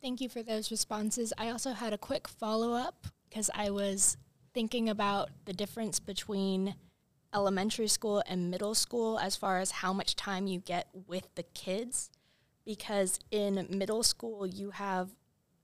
Thank 0.00 0.22
you 0.22 0.30
for 0.30 0.42
those 0.42 0.70
responses. 0.70 1.34
I 1.36 1.50
also 1.50 1.72
had 1.72 1.92
a 1.92 1.98
quick 1.98 2.26
follow 2.26 2.72
up 2.72 3.06
because 3.28 3.50
I 3.54 3.70
was 3.70 4.16
thinking 4.56 4.88
about 4.88 5.28
the 5.44 5.52
difference 5.52 6.00
between 6.00 6.74
elementary 7.34 7.86
school 7.86 8.22
and 8.26 8.50
middle 8.50 8.74
school 8.74 9.18
as 9.18 9.36
far 9.36 9.58
as 9.58 9.70
how 9.70 9.92
much 9.92 10.16
time 10.16 10.46
you 10.46 10.58
get 10.58 10.88
with 11.06 11.28
the 11.34 11.42
kids. 11.42 12.08
Because 12.64 13.20
in 13.30 13.66
middle 13.68 14.02
school, 14.02 14.46
you 14.46 14.70
have 14.70 15.10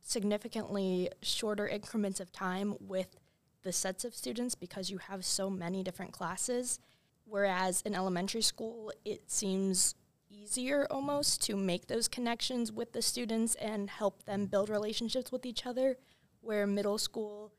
significantly 0.02 1.08
shorter 1.22 1.66
increments 1.66 2.20
of 2.20 2.32
time 2.32 2.74
with 2.80 3.16
the 3.62 3.72
sets 3.72 4.04
of 4.04 4.14
students 4.14 4.54
because 4.54 4.90
you 4.90 4.98
have 4.98 5.24
so 5.24 5.48
many 5.48 5.82
different 5.82 6.12
classes. 6.12 6.78
Whereas 7.24 7.80
in 7.86 7.94
elementary 7.94 8.42
school, 8.42 8.92
it 9.06 9.30
seems 9.30 9.94
easier 10.28 10.86
almost 10.90 11.40
to 11.44 11.56
make 11.56 11.86
those 11.86 12.08
connections 12.08 12.70
with 12.70 12.92
the 12.92 13.00
students 13.00 13.54
and 13.54 13.88
help 13.88 14.24
them 14.24 14.44
build 14.44 14.68
relationships 14.68 15.32
with 15.32 15.46
each 15.46 15.64
other. 15.64 15.96
Where 16.42 16.66
middle 16.66 16.98
school, 16.98 17.54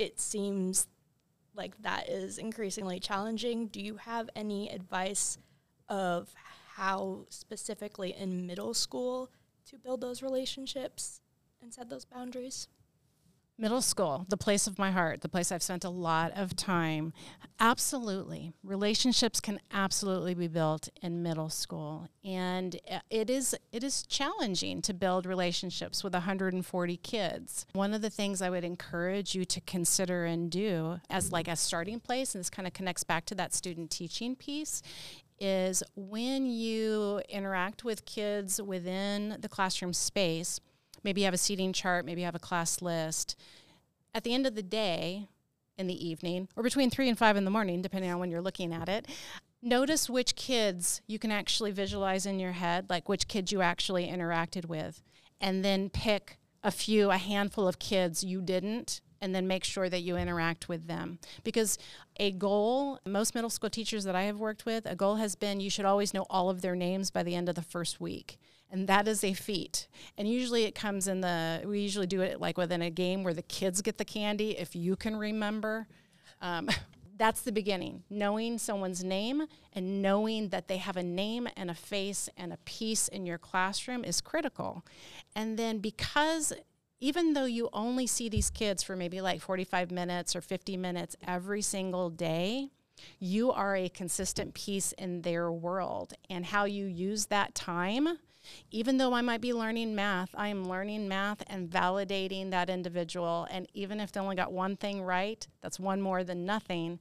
it 0.00 0.18
seems 0.18 0.88
like 1.54 1.80
that 1.82 2.08
is 2.08 2.38
increasingly 2.38 2.98
challenging. 2.98 3.66
Do 3.66 3.82
you 3.82 3.96
have 3.96 4.30
any 4.34 4.70
advice 4.70 5.36
of 5.90 6.32
how 6.74 7.26
specifically 7.28 8.14
in 8.16 8.46
middle 8.46 8.72
school 8.72 9.30
to 9.66 9.76
build 9.76 10.00
those 10.00 10.22
relationships 10.22 11.20
and 11.60 11.74
set 11.74 11.90
those 11.90 12.06
boundaries? 12.06 12.66
Middle 13.60 13.82
school, 13.82 14.24
the 14.30 14.38
place 14.38 14.66
of 14.66 14.78
my 14.78 14.90
heart, 14.90 15.20
the 15.20 15.28
place 15.28 15.52
I've 15.52 15.62
spent 15.62 15.84
a 15.84 15.90
lot 15.90 16.32
of 16.34 16.56
time. 16.56 17.12
Absolutely. 17.60 18.54
Relationships 18.64 19.38
can 19.38 19.60
absolutely 19.70 20.32
be 20.32 20.48
built 20.48 20.88
in 21.02 21.22
middle 21.22 21.50
school. 21.50 22.08
And 22.24 22.80
it 23.10 23.28
is 23.28 23.54
it 23.70 23.84
is 23.84 24.02
challenging 24.04 24.80
to 24.80 24.94
build 24.94 25.26
relationships 25.26 26.02
with 26.02 26.14
140 26.14 26.96
kids. 26.96 27.66
One 27.74 27.92
of 27.92 28.00
the 28.00 28.08
things 28.08 28.40
I 28.40 28.48
would 28.48 28.64
encourage 28.64 29.34
you 29.34 29.44
to 29.44 29.60
consider 29.60 30.24
and 30.24 30.50
do 30.50 30.98
as 31.10 31.30
like 31.30 31.46
a 31.46 31.54
starting 31.54 32.00
place 32.00 32.34
and 32.34 32.40
this 32.40 32.48
kind 32.48 32.66
of 32.66 32.72
connects 32.72 33.04
back 33.04 33.26
to 33.26 33.34
that 33.34 33.52
student 33.52 33.90
teaching 33.90 34.36
piece 34.36 34.80
is 35.38 35.82
when 35.96 36.46
you 36.46 37.20
interact 37.28 37.84
with 37.84 38.04
kids 38.04 38.60
within 38.60 39.36
the 39.40 39.48
classroom 39.48 39.92
space, 39.92 40.60
maybe 41.04 41.20
you 41.20 41.24
have 41.26 41.34
a 41.34 41.38
seating 41.38 41.72
chart, 41.72 42.04
maybe 42.04 42.20
you 42.20 42.24
have 42.26 42.34
a 42.34 42.40
class 42.40 42.82
list. 42.82 43.36
At 44.14 44.24
the 44.24 44.34
end 44.34 44.46
of 44.46 44.54
the 44.54 44.62
day, 44.62 45.28
in 45.78 45.86
the 45.86 46.08
evening, 46.08 46.48
or 46.56 46.62
between 46.62 46.90
three 46.90 47.08
and 47.08 47.18
five 47.18 47.36
in 47.36 47.44
the 47.44 47.50
morning, 47.50 47.80
depending 47.80 48.10
on 48.10 48.18
when 48.20 48.30
you're 48.30 48.42
looking 48.42 48.72
at 48.72 48.88
it, 48.88 49.06
notice 49.62 50.10
which 50.10 50.36
kids 50.36 51.00
you 51.06 51.18
can 51.18 51.32
actually 51.32 51.70
visualize 51.70 52.26
in 52.26 52.38
your 52.38 52.52
head, 52.52 52.86
like 52.90 53.08
which 53.08 53.28
kids 53.28 53.50
you 53.50 53.62
actually 53.62 54.06
interacted 54.06 54.66
with, 54.66 55.02
and 55.40 55.64
then 55.64 55.88
pick 55.88 56.38
a 56.62 56.70
few, 56.70 57.10
a 57.10 57.16
handful 57.16 57.66
of 57.66 57.78
kids 57.78 58.22
you 58.22 58.42
didn't, 58.42 59.00
and 59.22 59.34
then 59.34 59.46
make 59.46 59.64
sure 59.64 59.88
that 59.88 60.00
you 60.00 60.16
interact 60.16 60.68
with 60.68 60.86
them. 60.86 61.18
Because 61.44 61.78
a 62.18 62.30
goal, 62.32 62.98
most 63.06 63.34
middle 63.34 63.50
school 63.50 63.70
teachers 63.70 64.04
that 64.04 64.14
I 64.14 64.22
have 64.24 64.38
worked 64.38 64.66
with, 64.66 64.84
a 64.86 64.96
goal 64.96 65.16
has 65.16 65.34
been 65.34 65.60
you 65.60 65.70
should 65.70 65.84
always 65.84 66.12
know 66.12 66.26
all 66.28 66.50
of 66.50 66.60
their 66.60 66.76
names 66.76 67.10
by 67.10 67.22
the 67.22 67.34
end 67.34 67.48
of 67.48 67.54
the 67.54 67.62
first 67.62 68.00
week 68.00 68.38
and 68.70 68.86
that 68.88 69.08
is 69.08 69.24
a 69.24 69.32
feat. 69.32 69.88
And 70.16 70.28
usually 70.28 70.64
it 70.64 70.74
comes 70.74 71.08
in 71.08 71.20
the, 71.20 71.62
we 71.64 71.80
usually 71.80 72.06
do 72.06 72.20
it 72.20 72.40
like 72.40 72.56
within 72.56 72.82
a 72.82 72.90
game 72.90 73.24
where 73.24 73.34
the 73.34 73.42
kids 73.42 73.82
get 73.82 73.98
the 73.98 74.04
candy, 74.04 74.56
if 74.56 74.76
you 74.76 74.96
can 74.96 75.16
remember. 75.16 75.86
Um, 76.40 76.68
that's 77.18 77.42
the 77.42 77.52
beginning. 77.52 78.02
Knowing 78.08 78.58
someone's 78.58 79.04
name 79.04 79.46
and 79.74 80.00
knowing 80.00 80.48
that 80.48 80.68
they 80.68 80.78
have 80.78 80.96
a 80.96 81.02
name 81.02 81.48
and 81.56 81.70
a 81.70 81.74
face 81.74 82.28
and 82.36 82.52
a 82.52 82.56
piece 82.58 83.08
in 83.08 83.26
your 83.26 83.38
classroom 83.38 84.04
is 84.04 84.20
critical. 84.20 84.84
And 85.36 85.58
then 85.58 85.78
because 85.78 86.52
even 87.00 87.32
though 87.32 87.44
you 87.44 87.68
only 87.72 88.06
see 88.06 88.28
these 88.28 88.50
kids 88.50 88.82
for 88.82 88.94
maybe 88.94 89.20
like 89.20 89.40
45 89.40 89.90
minutes 89.90 90.36
or 90.36 90.40
50 90.40 90.76
minutes 90.76 91.16
every 91.26 91.62
single 91.62 92.08
day, 92.08 92.70
you 93.18 93.50
are 93.50 93.74
a 93.74 93.88
consistent 93.88 94.54
piece 94.54 94.92
in 94.92 95.22
their 95.22 95.50
world. 95.50 96.14
And 96.28 96.46
how 96.46 96.64
you 96.64 96.86
use 96.86 97.26
that 97.26 97.54
time 97.54 98.18
even 98.70 98.98
though 98.98 99.14
I 99.14 99.20
might 99.20 99.40
be 99.40 99.52
learning 99.52 99.94
math, 99.94 100.30
I 100.34 100.48
am 100.48 100.68
learning 100.68 101.08
math 101.08 101.42
and 101.46 101.68
validating 101.68 102.50
that 102.50 102.70
individual. 102.70 103.46
And 103.50 103.66
even 103.74 104.00
if 104.00 104.12
they 104.12 104.20
only 104.20 104.36
got 104.36 104.52
one 104.52 104.76
thing 104.76 105.02
right, 105.02 105.46
that's 105.60 105.80
one 105.80 106.00
more 106.00 106.24
than 106.24 106.44
nothing. 106.44 107.00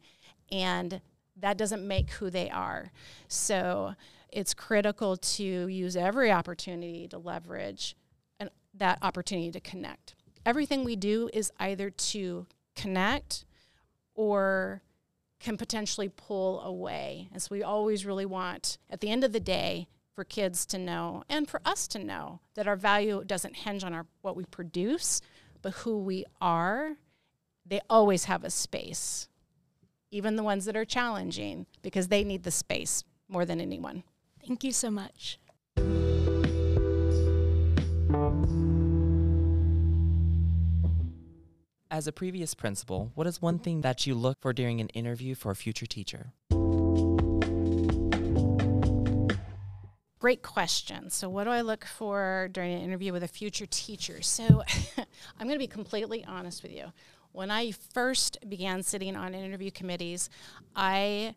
And 0.52 1.02
that 1.38 1.58
doesn't 1.58 1.88
make 1.88 2.12
who 2.12 2.30
they 2.30 2.50
are. 2.50 2.92
So 3.28 3.96
it's 4.32 4.54
critical 4.54 5.18
to 5.18 5.44
use 5.44 5.96
every 5.96 6.32
opportunity 6.32 7.08
to 7.08 7.18
leverage 7.18 7.96
an, 8.40 8.50
that 8.74 9.00
opportunity 9.02 9.52
to 9.52 9.60
connect. 9.60 10.16
Everything 10.46 10.84
we 10.84 10.96
do 10.96 11.30
is 11.34 11.52
either 11.60 11.90
to 11.90 12.48
connect 12.76 13.46
or 14.16 14.82
can 15.40 15.58
potentially 15.58 16.10
pull 16.10 16.62
away. 16.62 17.30
And 17.32 17.42
so 17.42 17.50
we 17.52 17.64
always 17.64 18.06
really 18.06 18.26
want, 18.26 18.78
at 18.90 19.00
the 19.00 19.10
end 19.10 19.24
of 19.24 19.32
the 19.32 19.40
day, 19.40 19.88
for 20.20 20.26
kids 20.26 20.66
to 20.66 20.78
know 20.78 21.24
and 21.30 21.48
for 21.48 21.62
us 21.64 21.88
to 21.88 21.98
know 21.98 22.42
that 22.54 22.68
our 22.68 22.76
value 22.76 23.24
doesn't 23.26 23.56
hinge 23.56 23.86
on 23.86 23.94
our 23.94 24.06
what 24.22 24.36
we 24.36 24.44
produce, 24.44 25.22
but 25.62 25.72
who 25.72 25.98
we 25.98 26.26
are. 26.42 26.98
They 27.66 27.80
always 27.90 28.26
have 28.26 28.44
a 28.44 28.50
space, 28.50 29.30
even 30.12 30.36
the 30.36 30.44
ones 30.44 30.66
that 30.66 30.76
are 30.76 30.84
challenging, 30.84 31.68
because 31.82 32.10
they 32.10 32.26
need 32.26 32.44
the 32.44 32.52
space 32.52 33.06
more 33.30 33.46
than 33.46 33.62
anyone. 33.62 34.04
Thank 34.46 34.66
you 34.66 34.74
so 34.74 34.92
much. 34.92 35.40
As 41.90 42.08
a 42.08 42.12
previous 42.12 42.54
principal, 42.56 43.14
what 43.16 43.26
is 43.26 43.42
one 43.42 43.58
thing 43.58 43.80
that 43.82 44.06
you 44.06 44.16
look 44.16 44.38
for 44.42 44.52
during 44.52 44.82
an 44.82 44.90
interview 44.90 45.34
for 45.34 45.52
a 45.52 45.56
future 45.56 45.86
teacher? 45.86 46.34
Great 50.20 50.42
question. 50.42 51.10
So, 51.10 51.30
what 51.30 51.46
do 51.46 51.50
I 51.50 51.62
look 51.62 51.86
for 51.86 52.50
during 52.52 52.74
an 52.74 52.82
interview 52.82 53.14
with 53.14 53.24
a 53.24 53.28
future 53.28 53.66
teacher? 53.66 54.22
So, 54.22 54.44
I'm 54.98 55.48
going 55.48 55.56
to 55.56 55.60
be 55.60 55.68
completely 55.68 56.26
honest 56.26 56.62
with 56.62 56.74
you. 56.74 56.92
When 57.32 57.50
I 57.50 57.72
first 57.72 58.38
began 58.50 58.84
sitting 58.84 59.16
on 59.16 59.34
interview 59.34 59.72
committees, 59.72 60.30
I 60.76 61.36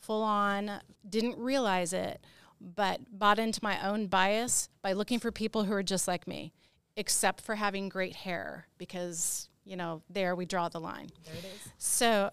full 0.00 0.22
on 0.22 0.80
didn't 1.08 1.38
realize 1.38 1.92
it, 1.92 2.24
but 2.60 3.00
bought 3.10 3.40
into 3.40 3.58
my 3.64 3.84
own 3.84 4.06
bias 4.06 4.68
by 4.80 4.92
looking 4.92 5.18
for 5.18 5.32
people 5.32 5.64
who 5.64 5.72
are 5.72 5.82
just 5.82 6.06
like 6.06 6.28
me, 6.28 6.52
except 6.96 7.40
for 7.40 7.56
having 7.56 7.88
great 7.88 8.14
hair, 8.14 8.68
because, 8.78 9.48
you 9.64 9.76
know, 9.76 10.02
there 10.08 10.36
we 10.36 10.46
draw 10.46 10.68
the 10.68 10.80
line. 10.80 11.08
There 11.24 11.34
it 11.34 11.44
is. 11.46 11.72
So, 11.78 12.30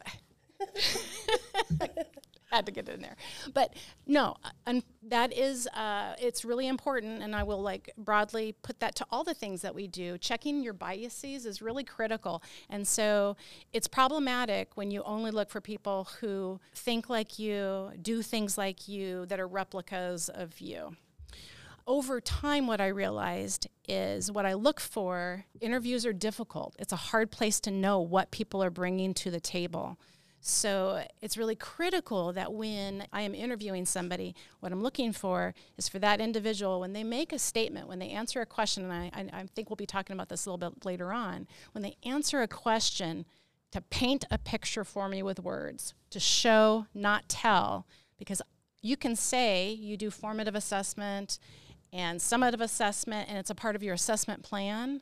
had 2.52 2.66
to 2.66 2.72
get 2.72 2.90
in 2.90 3.02
there. 3.02 3.16
But 3.54 3.74
no, 4.06 4.36
and 4.66 4.84
that 5.04 5.34
is 5.34 5.68
uh, 5.68 6.16
it's 6.20 6.46
really 6.46 6.68
important, 6.68 7.22
and 7.22 7.36
I 7.36 7.44
will 7.44 7.62
like 7.62 7.92
broadly 7.98 8.56
put 8.62 8.80
that 8.80 8.96
to 8.96 9.06
all 9.12 9.24
the 9.24 9.34
things 9.34 9.62
that 9.62 9.76
we 9.76 9.88
do. 9.88 10.18
Checking 10.18 10.62
your 10.62 10.74
biases 10.74 11.46
is 11.46 11.62
really 11.62 11.84
critical, 11.84 12.42
and 12.70 12.88
so 12.88 13.36
it's 13.74 13.88
problematic 13.88 14.70
when 14.76 14.92
you 14.92 15.04
only 15.04 15.32
look 15.32 15.50
for 15.50 15.62
people 15.62 16.08
who 16.20 16.60
think 16.74 17.10
like 17.10 17.40
you, 17.40 17.92
do 18.02 18.22
things 18.22 18.58
like 18.58 18.88
you, 18.88 19.26
that 19.28 19.40
are 19.40 19.48
replicas 19.48 20.30
of 20.30 20.60
you 20.60 20.96
over 21.88 22.20
time, 22.20 22.68
what 22.68 22.82
I 22.82 22.88
realized 22.88 23.68
is 23.88 24.30
what 24.30 24.46
I 24.46 24.54
look 24.54 24.80
for 24.80 25.46
interviews 25.62 26.06
are 26.06 26.14
difficult. 26.14 26.76
It's 26.78 26.92
a 26.92 26.98
hard 26.98 27.32
place 27.32 27.62
to 27.62 27.72
know 27.72 28.02
what 28.02 28.30
people 28.30 28.62
are 28.62 28.70
bringing 28.70 29.14
to 29.16 29.32
the 29.32 29.40
table. 29.40 29.98
So 30.40 31.04
it's 31.22 31.38
really 31.38 31.56
critical 31.56 32.32
that 32.34 32.54
when 32.54 33.06
I 33.12 33.22
am 33.22 33.36
interviewing 33.36 33.86
somebody, 33.86 34.36
what 34.60 34.72
I'm 34.72 34.84
looking 34.84 35.12
for 35.12 35.54
is 35.78 35.90
for 35.90 36.00
that 36.00 36.22
individual, 36.22 36.80
when 36.80 36.94
they 36.94 37.04
make 37.04 37.34
a 37.34 37.40
statement, 37.40 37.88
when 37.88 38.00
they 38.00 38.10
answer 38.10 38.40
a 38.42 38.46
question, 38.46 38.90
and 38.90 39.12
I, 39.14 39.40
I, 39.40 39.46
think 39.56 39.70
we'll 39.70 39.76
be 39.76 39.86
talking 39.86 40.14
about 40.14 40.30
this 40.30 40.46
a 40.46 40.52
little 40.52 40.70
bit 40.70 40.86
later 40.86 41.12
on, 41.12 41.48
when 41.74 41.82
they 41.82 41.98
answer 42.04 42.42
a 42.42 42.48
question, 42.48 43.26
to 43.72 43.82
paint 43.82 44.26
a 44.32 44.38
picture 44.38 44.84
for 44.84 45.10
me 45.10 45.22
with 45.22 45.40
words, 45.40 45.94
to 46.12 46.20
show, 46.20 46.86
not 46.94 47.28
tell, 47.28 47.86
because 48.18 48.42
you 48.82 48.96
can 48.96 49.16
say 49.16 49.72
you 49.72 49.98
do 49.98 50.10
formative 50.10 50.56
assessment 50.56 51.40
and 51.92 52.20
summative 52.20 52.62
assessment, 52.62 53.28
and 53.30 53.38
it's 53.38 53.50
a 53.50 53.56
part 53.56 53.76
of 53.76 53.84
your 53.84 53.94
assessment 53.94 54.44
plan. 54.44 55.02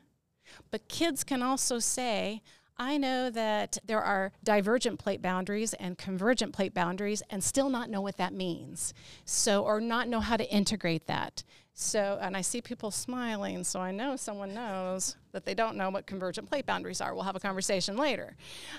But 0.70 0.88
kids 0.88 1.24
can 1.24 1.42
also 1.42 1.78
say, 1.78 2.42
I 2.78 2.98
know 2.98 3.30
that 3.30 3.78
there 3.84 4.02
are 4.02 4.32
divergent 4.44 4.98
plate 4.98 5.22
boundaries 5.22 5.72
and 5.74 5.96
convergent 5.96 6.52
plate 6.52 6.74
boundaries 6.74 7.22
and 7.30 7.42
still 7.42 7.70
not 7.70 7.88
know 7.88 8.00
what 8.00 8.18
that 8.18 8.32
means. 8.32 8.92
So, 9.24 9.64
or 9.64 9.80
not 9.80 10.08
know 10.08 10.20
how 10.20 10.36
to 10.36 10.48
integrate 10.50 11.06
that. 11.06 11.42
So, 11.78 12.18
and 12.20 12.36
I 12.36 12.40
see 12.40 12.62
people 12.62 12.90
smiling, 12.90 13.62
so 13.62 13.80
I 13.80 13.90
know 13.90 14.16
someone 14.16 14.54
knows 14.54 15.16
that 15.32 15.44
they 15.44 15.54
don't 15.54 15.76
know 15.76 15.90
what 15.90 16.06
convergent 16.06 16.48
plate 16.48 16.64
boundaries 16.64 17.02
are. 17.02 17.14
We'll 17.14 17.24
have 17.24 17.36
a 17.36 17.40
conversation 17.40 17.96
later. 17.96 18.36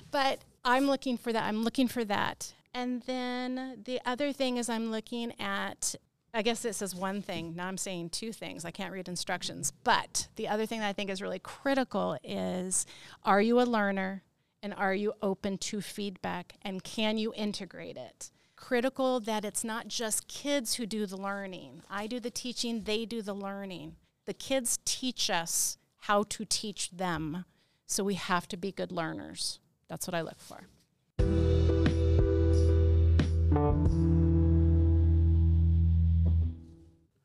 But 0.09 0.39
I'm 0.65 0.87
looking 0.87 1.17
for 1.17 1.31
that. 1.31 1.43
I'm 1.43 1.63
looking 1.63 1.87
for 1.87 2.03
that. 2.05 2.53
And 2.73 3.01
then 3.03 3.81
the 3.85 3.99
other 4.05 4.31
thing 4.31 4.57
is 4.57 4.67
I'm 4.69 4.91
looking 4.91 5.33
at 5.39 5.95
I 6.37 6.43
guess 6.43 6.63
it 6.65 6.75
says 6.75 6.93
one 6.93 7.23
thing. 7.23 7.55
Now 7.55 7.65
I'm 7.65 7.79
saying 7.79 8.11
two 8.11 8.31
things. 8.31 8.63
I 8.63 8.69
can't 8.69 8.93
read 8.93 9.07
instructions. 9.07 9.73
But 9.83 10.27
the 10.35 10.47
other 10.47 10.67
thing 10.67 10.81
that 10.81 10.87
I 10.87 10.93
think 10.93 11.09
is 11.09 11.19
really 11.19 11.39
critical 11.39 12.15
is 12.23 12.85
are 13.23 13.41
you 13.41 13.59
a 13.59 13.63
learner 13.63 14.21
and 14.61 14.71
are 14.75 14.93
you 14.93 15.13
open 15.23 15.57
to 15.57 15.81
feedback 15.81 16.53
and 16.61 16.83
can 16.83 17.17
you 17.17 17.33
integrate 17.35 17.97
it? 17.97 18.29
Critical 18.55 19.19
that 19.21 19.45
it's 19.45 19.63
not 19.63 19.87
just 19.87 20.27
kids 20.27 20.75
who 20.75 20.85
do 20.85 21.07
the 21.07 21.17
learning. 21.17 21.81
I 21.89 22.05
do 22.05 22.19
the 22.19 22.29
teaching, 22.29 22.83
they 22.83 23.05
do 23.05 23.23
the 23.23 23.33
learning. 23.33 23.95
The 24.27 24.35
kids 24.35 24.77
teach 24.85 25.31
us 25.31 25.79
how 26.01 26.21
to 26.21 26.45
teach 26.45 26.91
them. 26.91 27.45
So 27.87 28.03
we 28.03 28.13
have 28.13 28.47
to 28.49 28.57
be 28.57 28.71
good 28.71 28.91
learners. 28.91 29.59
That's 29.87 30.05
what 30.05 30.13
I 30.13 30.21
look 30.21 30.39
for. 30.39 30.67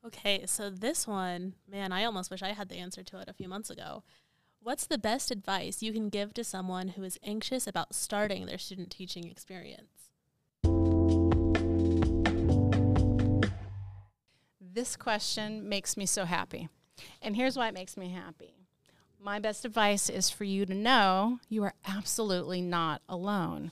Okay, 0.05 0.43
so 0.45 0.69
this 0.69 1.07
one, 1.07 1.53
man, 1.69 1.93
I 1.93 2.03
almost 2.03 2.29
wish 2.29 2.43
I 2.43 2.49
had 2.49 2.67
the 2.67 2.75
answer 2.75 3.03
to 3.03 3.19
it 3.19 3.29
a 3.29 3.33
few 3.33 3.47
months 3.47 3.69
ago. 3.69 4.03
What's 4.61 4.85
the 4.85 4.97
best 4.97 5.31
advice 5.31 5.81
you 5.81 5.93
can 5.93 6.09
give 6.09 6.33
to 6.33 6.43
someone 6.43 6.89
who 6.89 7.03
is 7.03 7.17
anxious 7.23 7.67
about 7.67 7.95
starting 7.95 8.45
their 8.45 8.57
student 8.57 8.91
teaching 8.91 9.29
experience? 9.29 10.09
This 14.59 14.97
question 14.97 15.69
makes 15.69 15.95
me 15.95 16.05
so 16.05 16.25
happy. 16.25 16.67
And 17.21 17.37
here's 17.37 17.55
why 17.55 17.69
it 17.69 17.73
makes 17.73 17.95
me 17.95 18.09
happy. 18.09 18.55
My 19.21 19.39
best 19.39 19.63
advice 19.63 20.09
is 20.09 20.29
for 20.29 20.43
you 20.43 20.65
to 20.65 20.73
know 20.73 21.39
you 21.47 21.63
are 21.63 21.75
absolutely 21.87 22.61
not 22.61 23.01
alone 23.07 23.71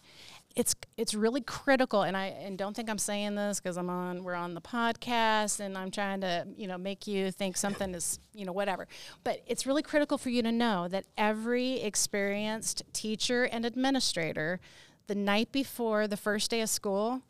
it's 0.55 0.75
it's 0.97 1.13
really 1.13 1.41
critical 1.41 2.01
and 2.03 2.15
I 2.15 2.27
and 2.27 2.57
don't 2.57 2.75
think 2.75 2.89
I'm 2.89 2.97
saying 2.97 3.35
this 3.35 3.59
because 3.59 3.77
I'm 3.77 3.89
on 3.89 4.23
we're 4.23 4.35
on 4.35 4.53
the 4.53 4.61
podcast 4.61 5.59
and 5.59 5.77
I'm 5.77 5.91
trying 5.91 6.21
to 6.21 6.47
you 6.55 6.67
know 6.67 6.77
make 6.77 7.07
you 7.07 7.31
think 7.31 7.57
something 7.57 7.93
is 7.93 8.19
you 8.33 8.45
know 8.45 8.51
whatever 8.51 8.87
but 9.23 9.41
it's 9.47 9.65
really 9.65 9.83
critical 9.83 10.17
for 10.17 10.29
you 10.29 10.41
to 10.43 10.51
know 10.51 10.87
that 10.87 11.05
every 11.17 11.81
experienced 11.81 12.83
teacher 12.93 13.43
and 13.43 13.65
administrator 13.65 14.59
the 15.07 15.15
night 15.15 15.51
before 15.51 16.07
the 16.07 16.17
first 16.17 16.51
day 16.51 16.61
of 16.61 16.69
school 16.69 17.21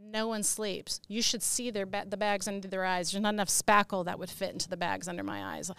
no 0.00 0.28
one 0.28 0.42
sleeps. 0.42 1.00
You 1.08 1.22
should 1.22 1.42
see 1.42 1.70
their 1.70 1.86
ba- 1.86 2.06
the 2.08 2.16
bags 2.16 2.48
under 2.48 2.68
their 2.68 2.84
eyes. 2.84 3.10
There's 3.10 3.22
not 3.22 3.34
enough 3.34 3.48
spackle 3.48 4.04
that 4.04 4.18
would 4.18 4.30
fit 4.30 4.52
into 4.52 4.68
the 4.68 4.76
bags 4.76 5.08
under 5.08 5.22
my 5.22 5.56
eyes. 5.56 5.70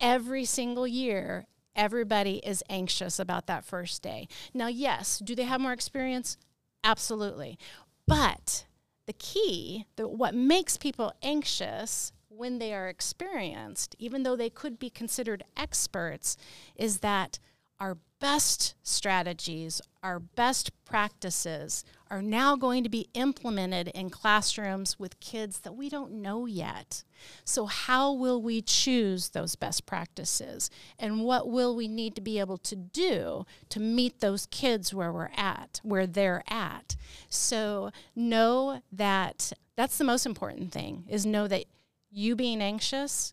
Every 0.00 0.44
single 0.44 0.86
year, 0.86 1.46
Everybody 1.76 2.36
is 2.44 2.62
anxious 2.68 3.18
about 3.18 3.46
that 3.46 3.64
first 3.64 4.02
day. 4.02 4.28
Now, 4.52 4.66
yes, 4.66 5.18
do 5.18 5.34
they 5.34 5.44
have 5.44 5.60
more 5.60 5.72
experience? 5.72 6.36
Absolutely. 6.82 7.58
But 8.06 8.66
the 9.06 9.12
key, 9.12 9.86
the, 9.96 10.08
what 10.08 10.34
makes 10.34 10.76
people 10.76 11.12
anxious 11.22 12.12
when 12.28 12.58
they 12.58 12.72
are 12.72 12.88
experienced, 12.88 13.94
even 13.98 14.22
though 14.22 14.36
they 14.36 14.50
could 14.50 14.78
be 14.78 14.90
considered 14.90 15.44
experts, 15.56 16.36
is 16.74 16.98
that 16.98 17.38
our 17.78 17.98
best 18.20 18.74
strategies, 18.82 19.80
our 20.02 20.20
best 20.20 20.70
practices 20.84 21.84
are 22.10 22.22
now 22.22 22.56
going 22.56 22.82
to 22.82 22.88
be 22.88 23.08
implemented 23.14 23.88
in 23.88 24.10
classrooms 24.10 24.98
with 24.98 25.20
kids 25.20 25.60
that 25.60 25.76
we 25.76 25.88
don't 25.88 26.12
know 26.12 26.46
yet. 26.46 27.04
So, 27.44 27.66
how 27.66 28.12
will 28.12 28.42
we 28.42 28.62
choose 28.62 29.30
those 29.30 29.54
best 29.54 29.86
practices? 29.86 30.70
And 30.98 31.20
what 31.20 31.48
will 31.48 31.76
we 31.76 31.86
need 31.86 32.14
to 32.16 32.20
be 32.20 32.38
able 32.40 32.58
to 32.58 32.76
do 32.76 33.46
to 33.68 33.80
meet 33.80 34.20
those 34.20 34.46
kids 34.46 34.92
where 34.92 35.12
we're 35.12 35.30
at, 35.36 35.80
where 35.82 36.06
they're 36.06 36.42
at? 36.48 36.96
So, 37.28 37.90
know 38.16 38.82
that 38.92 39.52
that's 39.76 39.98
the 39.98 40.04
most 40.04 40.26
important 40.26 40.72
thing 40.72 41.04
is 41.08 41.24
know 41.24 41.46
that 41.48 41.64
you 42.10 42.34
being 42.34 42.60
anxious 42.60 43.32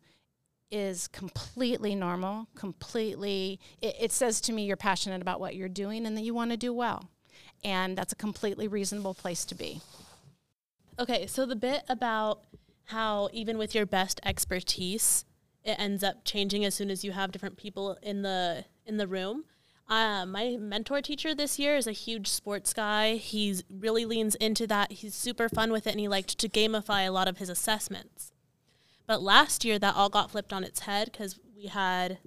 is 0.70 1.08
completely 1.08 1.96
normal, 1.96 2.48
completely, 2.56 3.60
it, 3.82 3.96
it, 4.00 4.12
says 4.12 4.42
to 4.42 4.54
me 4.54 4.66
you're 4.66 4.76
passionate 4.76 5.22
about 5.22 5.40
what 5.40 5.56
you're 5.56 5.70
doing 5.70 6.06
and 6.06 6.18
that 6.18 6.22
you 6.22 6.34
want 6.34 6.52
to 6.52 6.58
do 6.58 6.74
well. 6.74 7.10
And 7.64 7.98
that's 7.98 8.14
a 8.14 8.16
completely 8.16 8.68
reasonable 8.68 9.14
place 9.14 9.46
to 9.46 9.56
be. 9.56 9.82
Okay, 11.00 11.28
so 11.28 11.46
the 11.46 11.56
bit 11.56 11.84
about 11.90 12.42
how 12.86 13.30
even 13.34 13.58
with 13.58 13.76
your 13.76 13.86
best 13.86 14.20
expertise, 14.24 15.26
it 15.64 15.76
ends 15.80 16.04
up 16.04 16.24
changing 16.24 16.64
as 16.64 16.74
soon 16.74 16.90
as 16.90 17.04
you 17.04 17.12
have 17.12 17.32
different 17.32 17.58
people 17.58 17.98
in 18.02 18.22
the 18.22 18.66
in 18.86 18.98
the 18.98 19.08
room. 19.08 19.44
Uh, 19.90 20.26
my 20.26 20.58
mentor 20.60 21.02
teacher 21.02 21.34
this 21.34 21.58
year 21.58 21.78
is 21.78 21.88
a 21.88 21.94
huge 21.94 22.28
sports 22.28 22.74
guy. 22.74 23.16
He 23.16 23.62
really 23.70 24.06
leans 24.06 24.36
into 24.36 24.68
that. 24.68 24.92
He's 24.92 25.16
super 25.16 25.48
fun 25.48 25.72
with 25.72 25.88
it, 25.88 25.92
and 25.92 26.00
he 26.00 26.08
liked 26.10 26.38
to 26.40 26.50
gamify 26.50 27.08
a 27.08 27.12
lot 27.12 27.28
of 27.28 27.38
his 27.38 27.50
assessments. 27.50 28.34
But 29.06 29.22
last 29.22 29.64
year, 29.64 29.80
that 29.80 29.96
all 29.96 30.10
got 30.10 30.32
flipped 30.32 30.52
on 30.52 30.66
its 30.66 30.82
head 30.82 31.10
because 31.12 31.40
we 31.56 31.68
had, 31.68 32.18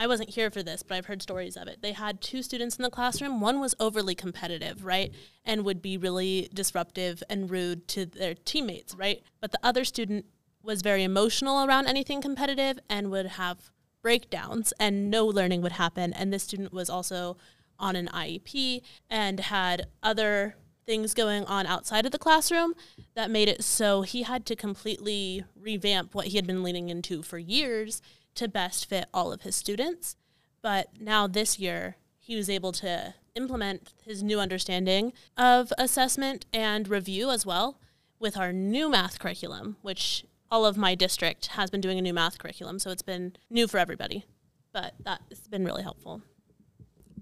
I 0.00 0.06
wasn't 0.06 0.30
here 0.30 0.50
for 0.50 0.62
this, 0.62 0.82
but 0.82 0.96
I've 0.96 1.04
heard 1.04 1.20
stories 1.20 1.58
of 1.58 1.68
it. 1.68 1.82
They 1.82 1.92
had 1.92 2.22
two 2.22 2.42
students 2.42 2.76
in 2.76 2.82
the 2.82 2.88
classroom. 2.88 3.38
One 3.38 3.60
was 3.60 3.74
overly 3.78 4.14
competitive, 4.14 4.82
right? 4.82 5.12
And 5.44 5.62
would 5.66 5.82
be 5.82 5.98
really 5.98 6.48
disruptive 6.54 7.22
and 7.28 7.50
rude 7.50 7.86
to 7.88 8.06
their 8.06 8.32
teammates, 8.32 8.94
right? 8.94 9.22
But 9.42 9.52
the 9.52 9.60
other 9.62 9.84
student 9.84 10.24
was 10.62 10.80
very 10.80 11.04
emotional 11.04 11.66
around 11.66 11.86
anything 11.86 12.22
competitive 12.22 12.78
and 12.88 13.10
would 13.10 13.26
have 13.26 13.70
breakdowns 14.00 14.72
and 14.80 15.10
no 15.10 15.26
learning 15.26 15.60
would 15.60 15.72
happen. 15.72 16.14
And 16.14 16.32
this 16.32 16.44
student 16.44 16.72
was 16.72 16.88
also 16.88 17.36
on 17.78 17.94
an 17.94 18.08
IEP 18.08 18.80
and 19.10 19.38
had 19.38 19.86
other 20.02 20.56
things 20.86 21.12
going 21.12 21.44
on 21.44 21.66
outside 21.66 22.06
of 22.06 22.12
the 22.12 22.18
classroom 22.18 22.72
that 23.14 23.30
made 23.30 23.48
it 23.48 23.62
so 23.62 24.00
he 24.00 24.22
had 24.22 24.46
to 24.46 24.56
completely 24.56 25.44
revamp 25.54 26.14
what 26.14 26.28
he 26.28 26.36
had 26.36 26.46
been 26.46 26.62
leaning 26.62 26.88
into 26.88 27.22
for 27.22 27.38
years 27.38 28.00
to 28.34 28.48
best 28.48 28.88
fit 28.88 29.06
all 29.12 29.32
of 29.32 29.42
his 29.42 29.56
students. 29.56 30.16
But 30.62 30.88
now 31.00 31.26
this 31.26 31.58
year, 31.58 31.96
he 32.18 32.36
was 32.36 32.50
able 32.50 32.72
to 32.72 33.14
implement 33.34 33.92
his 34.04 34.22
new 34.22 34.40
understanding 34.40 35.12
of 35.36 35.72
assessment 35.78 36.46
and 36.52 36.88
review 36.88 37.30
as 37.30 37.46
well 37.46 37.80
with 38.18 38.36
our 38.36 38.52
new 38.52 38.90
math 38.90 39.18
curriculum, 39.18 39.76
which 39.82 40.24
all 40.50 40.66
of 40.66 40.76
my 40.76 40.94
district 40.94 41.46
has 41.48 41.70
been 41.70 41.80
doing 41.80 41.98
a 41.98 42.02
new 42.02 42.12
math 42.12 42.38
curriculum, 42.38 42.78
so 42.78 42.90
it's 42.90 43.02
been 43.02 43.34
new 43.48 43.66
for 43.66 43.78
everybody. 43.78 44.24
But 44.72 44.94
that's 45.02 45.48
been 45.48 45.64
really 45.64 45.82
helpful. 45.82 46.22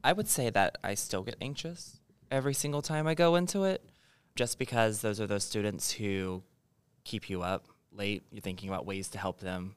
I 0.02 0.12
would 0.12 0.28
say 0.28 0.50
that 0.50 0.78
I 0.82 0.94
still 0.94 1.22
get 1.22 1.36
anxious 1.40 2.00
every 2.30 2.54
single 2.54 2.82
time 2.82 3.06
I 3.06 3.14
go 3.14 3.36
into 3.36 3.64
it, 3.64 3.84
just 4.34 4.58
because 4.58 5.00
those 5.00 5.20
are 5.20 5.26
those 5.26 5.44
students 5.44 5.92
who 5.92 6.42
keep 7.04 7.30
you 7.30 7.42
up 7.42 7.66
late. 7.92 8.22
You're 8.30 8.42
thinking 8.42 8.68
about 8.68 8.86
ways 8.86 9.08
to 9.10 9.18
help 9.18 9.40
them 9.40 9.74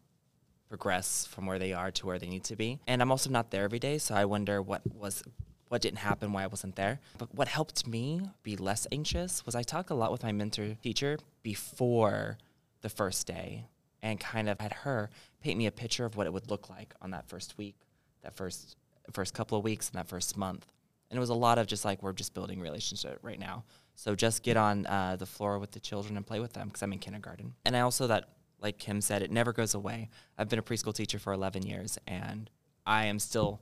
progress 0.71 1.25
from 1.25 1.45
where 1.45 1.59
they 1.59 1.73
are 1.73 1.91
to 1.91 2.05
where 2.05 2.17
they 2.17 2.29
need 2.29 2.45
to 2.45 2.55
be. 2.55 2.79
And 2.87 3.01
I'm 3.01 3.11
also 3.11 3.29
not 3.29 3.51
there 3.51 3.65
every 3.65 3.77
day, 3.77 3.97
so 3.97 4.15
I 4.15 4.23
wonder 4.23 4.61
what 4.61 4.81
was 4.95 5.21
what 5.67 5.81
didn't 5.81 5.99
happen, 5.99 6.31
why 6.31 6.43
I 6.43 6.47
wasn't 6.47 6.75
there. 6.77 6.99
But 7.17 7.33
what 7.35 7.47
helped 7.49 7.85
me 7.85 8.21
be 8.41 8.55
less 8.55 8.87
anxious 8.91 9.45
was 9.45 9.53
I 9.53 9.63
talked 9.63 9.89
a 9.89 9.93
lot 9.93 10.11
with 10.13 10.23
my 10.23 10.31
mentor 10.31 10.75
teacher 10.81 11.17
before 11.43 12.37
the 12.81 12.89
first 12.89 13.27
day 13.27 13.65
and 14.01 14.17
kind 14.19 14.47
of 14.49 14.59
had 14.59 14.73
her 14.85 15.09
paint 15.41 15.57
me 15.57 15.67
a 15.67 15.71
picture 15.71 16.05
of 16.05 16.15
what 16.15 16.25
it 16.25 16.33
would 16.33 16.49
look 16.49 16.69
like 16.69 16.93
on 17.01 17.11
that 17.11 17.27
first 17.27 17.57
week, 17.57 17.75
that 18.23 18.33
first 18.35 18.77
first 19.11 19.33
couple 19.33 19.57
of 19.57 19.63
weeks 19.65 19.89
and 19.89 19.99
that 19.99 20.07
first 20.07 20.37
month. 20.37 20.65
And 21.09 21.17
it 21.17 21.19
was 21.19 21.29
a 21.29 21.41
lot 21.47 21.57
of 21.57 21.67
just 21.67 21.83
like 21.83 22.01
we're 22.01 22.13
just 22.13 22.33
building 22.33 22.61
relationship 22.61 23.19
right 23.21 23.39
now. 23.39 23.65
So 23.95 24.15
just 24.15 24.41
get 24.41 24.55
on 24.55 24.85
uh, 24.85 25.17
the 25.17 25.25
floor 25.25 25.59
with 25.59 25.71
the 25.71 25.81
children 25.81 26.15
and 26.15 26.25
play 26.25 26.39
with 26.39 26.53
them 26.53 26.67
because 26.69 26.81
I'm 26.81 26.93
in 26.93 26.99
kindergarten. 26.99 27.55
And 27.65 27.75
I 27.75 27.81
also 27.81 28.07
that 28.07 28.29
like 28.61 28.77
Kim 28.77 29.01
said, 29.01 29.23
it 29.23 29.31
never 29.31 29.51
goes 29.51 29.73
away. 29.73 30.09
I've 30.37 30.47
been 30.47 30.59
a 30.59 30.63
preschool 30.63 30.93
teacher 30.93 31.19
for 31.19 31.33
11 31.33 31.63
years 31.63 31.97
and 32.07 32.49
I 32.85 33.05
am 33.05 33.19
still 33.19 33.59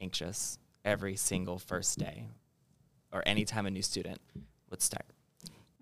anxious 0.00 0.58
every 0.84 1.16
single 1.16 1.58
first 1.58 1.98
day 1.98 2.26
or 3.12 3.22
anytime 3.24 3.66
a 3.66 3.70
new 3.70 3.82
student 3.82 4.20
would 4.70 4.82
start. 4.82 5.06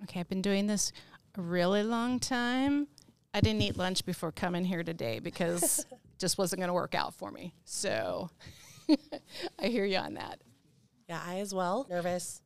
Okay, 0.04 0.20
I've 0.20 0.28
been 0.28 0.42
doing 0.42 0.66
this 0.66 0.92
a 1.36 1.42
really 1.42 1.82
long 1.82 2.18
time. 2.18 2.86
I 3.32 3.40
didn't 3.40 3.62
eat 3.62 3.76
lunch 3.76 4.04
before 4.04 4.32
coming 4.32 4.64
here 4.64 4.82
today 4.82 5.20
because 5.20 5.80
it 5.90 5.98
just 6.18 6.36
wasn't 6.36 6.60
going 6.60 6.68
to 6.68 6.74
work 6.74 6.94
out 6.94 7.14
for 7.14 7.30
me. 7.30 7.54
So 7.64 8.30
I 9.58 9.66
hear 9.66 9.84
you 9.84 9.98
on 9.98 10.14
that. 10.14 10.40
Yeah, 11.08 11.20
I 11.24 11.38
as 11.38 11.54
well. 11.54 11.86
Nervous 11.88 12.42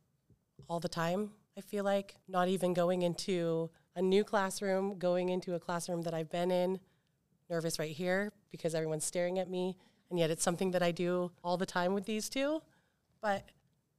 all 0.69 0.81
the 0.81 0.89
time. 0.89 1.31
I 1.57 1.61
feel 1.61 1.85
like 1.85 2.15
not 2.29 2.49
even 2.49 2.75
going 2.75 3.03
into 3.03 3.71
a 3.97 4.03
new 4.03 4.25
classroom, 4.25 4.99
going 4.99 5.29
into 5.29 5.55
a 5.55 5.61
classroom 5.61 6.03
that 6.03 6.15
I've 6.15 6.31
been 6.31 6.51
in, 6.51 6.81
nervous 7.49 7.79
right 7.79 7.93
here 7.93 8.33
because 8.51 8.75
everyone's 8.75 9.05
staring 9.05 9.39
at 9.39 9.49
me. 9.49 9.77
And 10.11 10.19
yet 10.19 10.31
it's 10.31 10.43
something 10.43 10.73
that 10.73 10.83
I 10.83 10.91
do 10.91 11.31
all 11.43 11.57
the 11.57 11.67
time 11.67 11.95
with 11.95 12.05
these 12.05 12.29
two. 12.29 12.63
But 13.21 13.45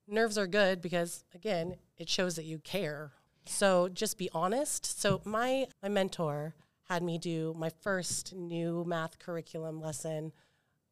nerves 0.08 0.38
are 0.38 0.47
good 0.47 0.81
because, 0.81 1.23
again, 1.34 1.75
it 1.97 2.10
shows 2.10 2.36
that 2.36 2.45
you 2.45 2.60
care. 2.60 3.12
So 3.45 3.89
just 3.89 4.17
be 4.17 4.29
honest. 4.34 4.99
So 4.99 5.21
my, 5.25 5.67
my 5.81 5.89
mentor 5.89 6.55
had 6.89 7.03
me 7.03 7.17
do 7.17 7.53
my 7.58 7.71
first 7.81 8.34
new 8.34 8.84
math 8.86 9.19
curriculum 9.19 9.81
lesson 9.81 10.31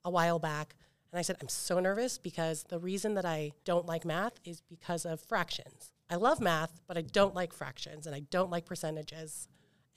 a 0.03 0.09
while 0.09 0.39
back. 0.39 0.75
And 1.11 1.19
I 1.19 1.21
said, 1.21 1.37
I'm 1.41 1.47
so 1.47 1.79
nervous 1.79 2.17
because 2.17 2.63
the 2.63 2.79
reason 2.79 3.13
that 3.13 3.25
I 3.25 3.51
don't 3.65 3.85
like 3.85 4.03
math 4.03 4.33
is 4.43 4.61
because 4.61 5.05
of 5.05 5.21
fractions. 5.21 5.92
I 6.09 6.15
love 6.15 6.39
math, 6.39 6.81
but 6.87 6.97
I 6.97 7.01
don't 7.01 7.33
like 7.33 7.53
fractions 7.53 8.05
and 8.05 8.15
I 8.15 8.21
don't 8.29 8.51
like 8.51 8.65
percentages. 8.65 9.47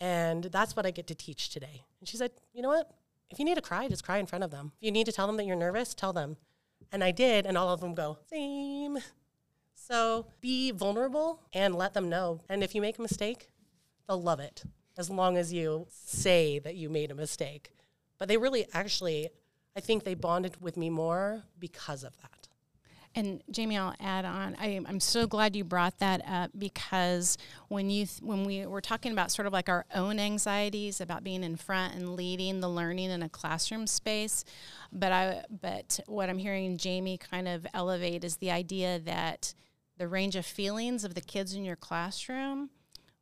And 0.00 0.44
that's 0.44 0.76
what 0.76 0.86
I 0.86 0.90
get 0.90 1.06
to 1.08 1.14
teach 1.14 1.50
today. 1.50 1.84
And 2.00 2.08
she 2.08 2.16
said, 2.16 2.30
You 2.54 2.62
know 2.62 2.68
what? 2.68 2.90
If 3.30 3.38
you 3.38 3.44
need 3.44 3.56
to 3.56 3.62
cry, 3.62 3.88
just 3.88 4.04
cry 4.04 4.18
in 4.18 4.26
front 4.26 4.44
of 4.44 4.50
them. 4.50 4.72
If 4.80 4.86
you 4.86 4.92
need 4.92 5.06
to 5.06 5.12
tell 5.12 5.26
them 5.26 5.36
that 5.36 5.46
you're 5.46 5.56
nervous, 5.56 5.94
tell 5.94 6.12
them. 6.12 6.36
And 6.92 7.02
I 7.02 7.10
did, 7.10 7.46
and 7.46 7.58
all 7.58 7.70
of 7.70 7.80
them 7.80 7.94
go, 7.94 8.18
Same. 8.30 8.98
So 9.74 10.26
be 10.40 10.70
vulnerable 10.70 11.42
and 11.52 11.74
let 11.74 11.94
them 11.94 12.08
know. 12.08 12.40
And 12.48 12.62
if 12.62 12.74
you 12.74 12.80
make 12.80 12.98
a 12.98 13.02
mistake, 13.02 13.50
they'll 14.06 14.20
love 14.20 14.40
it 14.40 14.64
as 14.98 15.10
long 15.10 15.36
as 15.36 15.52
you 15.52 15.86
say 15.90 16.58
that 16.58 16.76
you 16.76 16.88
made 16.88 17.10
a 17.10 17.14
mistake. 17.14 17.70
But 18.18 18.28
they 18.28 18.36
really 18.36 18.66
actually, 18.72 19.28
I 19.76 19.80
think 19.80 20.04
they 20.04 20.14
bonded 20.14 20.60
with 20.60 20.76
me 20.76 20.90
more 20.90 21.44
because 21.58 22.02
of 22.02 22.16
that. 22.22 22.35
And 23.16 23.42
Jamie, 23.50 23.78
I'll 23.78 23.94
add 23.98 24.26
on. 24.26 24.56
I, 24.60 24.78
am 24.86 25.00
so 25.00 25.26
glad 25.26 25.56
you 25.56 25.64
brought 25.64 25.98
that 26.00 26.20
up 26.28 26.50
because 26.56 27.38
when 27.68 27.88
you 27.88 28.04
th- 28.04 28.20
when 28.20 28.44
we 28.44 28.66
were 28.66 28.82
talking 28.82 29.10
about 29.10 29.30
sort 29.32 29.46
of 29.46 29.54
like 29.54 29.70
our 29.70 29.86
own 29.94 30.18
anxieties 30.18 31.00
about 31.00 31.24
being 31.24 31.42
in 31.42 31.56
front 31.56 31.94
and 31.94 32.14
leading 32.14 32.60
the 32.60 32.68
learning 32.68 33.10
in 33.10 33.22
a 33.22 33.28
classroom 33.30 33.86
space, 33.86 34.44
but 34.92 35.12
I 35.12 35.44
but 35.62 35.98
what 36.06 36.28
I'm 36.28 36.36
hearing 36.36 36.76
Jamie 36.76 37.16
kind 37.16 37.48
of 37.48 37.66
elevate 37.72 38.22
is 38.22 38.36
the 38.36 38.50
idea 38.50 38.98
that 38.98 39.54
the 39.96 40.08
range 40.08 40.36
of 40.36 40.44
feelings 40.44 41.02
of 41.02 41.14
the 41.14 41.22
kids 41.22 41.54
in 41.54 41.64
your 41.64 41.76
classroom 41.76 42.68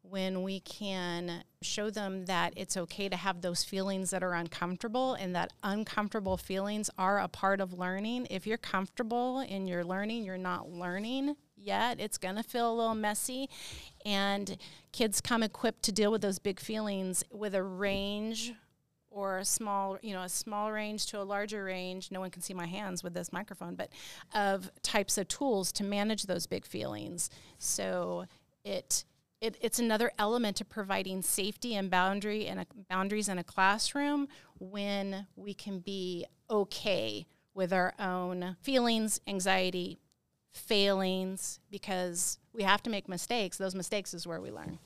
when 0.09 0.43
we 0.43 0.61
can 0.61 1.43
show 1.63 1.89
them 1.89 2.27
that 2.27 2.53
it's 2.57 2.77
okay 2.77 3.09
to 3.09 3.17
have 3.17 3.41
those 3.41 3.65
feelings 3.65 4.11
that 4.11 4.23
are 4.23 4.35
uncomfortable 4.35 5.15
and 5.15 5.35
that 5.35 5.53
uncomfortable 5.63 6.37
feelings 6.37 6.91
are 6.99 7.19
a 7.19 7.27
part 7.27 7.59
of 7.61 7.73
learning. 7.73 8.27
If 8.31 8.47
you're 8.47 8.59
comfortable 8.59 9.41
in 9.41 9.67
your 9.67 9.83
learning, 9.83 10.25
you're 10.25 10.37
not 10.37 10.71
learning 10.71 11.37
yet. 11.57 12.01
It's 12.01 12.19
going 12.19 12.37
to 12.37 12.43
feel 12.43 12.71
a 12.71 12.75
little 12.75 12.95
messy. 12.95 13.49
And 14.05 14.59
kids 14.93 15.23
come 15.23 15.43
equipped 15.43 15.83
to 15.85 15.93
deal 15.93 16.13
with 16.13 16.21
those 16.21 16.39
big 16.39 16.61
feelings 16.61 17.25
with 17.33 17.55
a 17.55 17.63
range 17.63 18.53
or 19.11 19.39
a 19.39 19.45
small, 19.45 19.97
you 20.03 20.13
know, 20.13 20.23
a 20.23 20.29
small 20.29 20.71
range 20.71 21.07
to 21.07 21.23
a 21.23 21.25
larger 21.25 21.65
range. 21.65 22.11
No 22.11 22.21
one 22.21 22.31
can 22.31 22.43
see 22.43 22.53
my 22.53 22.67
hands 22.67 23.03
with 23.03 23.15
this 23.15 23.33
microphone, 23.33 23.75
but 23.75 23.89
of 24.35 24.71
types 24.83 25.17
of 25.17 25.29
tools 25.29 25.73
to 25.73 25.85
manage 25.85 26.25
those 26.25 26.47
big 26.47 26.67
feelings. 26.67 27.31
So 27.59 28.27
it 28.65 29.05
it, 29.41 29.57
it's 29.61 29.79
another 29.79 30.11
element 30.19 30.57
to 30.57 30.65
providing 30.65 31.23
safety 31.23 31.75
and 31.75 31.91
boundary 31.91 32.47
and 32.47 32.65
boundaries 32.89 33.29
in 33.29 33.39
a 33.39 33.45
classroom 33.45 34.29
when 34.59 35.27
we 35.37 35.55
can 35.55 35.81
be 35.81 36.27
okay 36.51 37.27
with 37.55 37.73
our 37.73 37.95
own 37.99 38.57
feelings, 38.63 39.21
anxiety, 39.27 40.01
failings, 40.51 41.61
because 41.71 42.39
we 42.53 42.63
have 42.63 42.83
to 42.83 42.91
make 42.91 43.09
mistakes. 43.09 43.59
Those 43.59 43.75
mistakes 43.75 44.15
is 44.15 44.27
where 44.27 44.41
we 44.41 44.51
learn. 44.51 44.79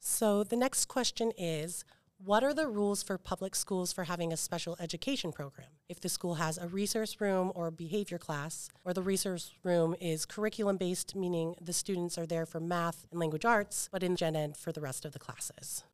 So 0.00 0.42
the 0.42 0.56
next 0.56 0.86
question 0.86 1.32
is 1.38 1.84
what 2.24 2.42
are 2.42 2.52
the 2.52 2.66
rules 2.66 3.02
for 3.02 3.16
public 3.16 3.54
schools 3.54 3.92
for 3.92 4.04
having 4.04 4.32
a 4.32 4.36
special 4.36 4.76
education 4.80 5.30
program? 5.30 5.68
If 5.88 6.00
the 6.00 6.08
school 6.08 6.34
has 6.34 6.58
a 6.58 6.66
resource 6.66 7.20
room 7.20 7.52
or 7.54 7.70
behavior 7.70 8.18
class, 8.18 8.68
or 8.84 8.92
the 8.92 9.02
resource 9.02 9.52
room 9.62 9.94
is 10.00 10.26
curriculum 10.26 10.78
based, 10.78 11.14
meaning 11.14 11.54
the 11.60 11.72
students 11.72 12.18
are 12.18 12.26
there 12.26 12.44
for 12.44 12.58
math 12.58 13.06
and 13.12 13.20
language 13.20 13.44
arts, 13.44 13.88
but 13.92 14.02
in 14.02 14.16
gen 14.16 14.34
ed 14.34 14.56
for 14.56 14.72
the 14.72 14.80
rest 14.80 15.04
of 15.04 15.12
the 15.12 15.18
classes. 15.20 15.84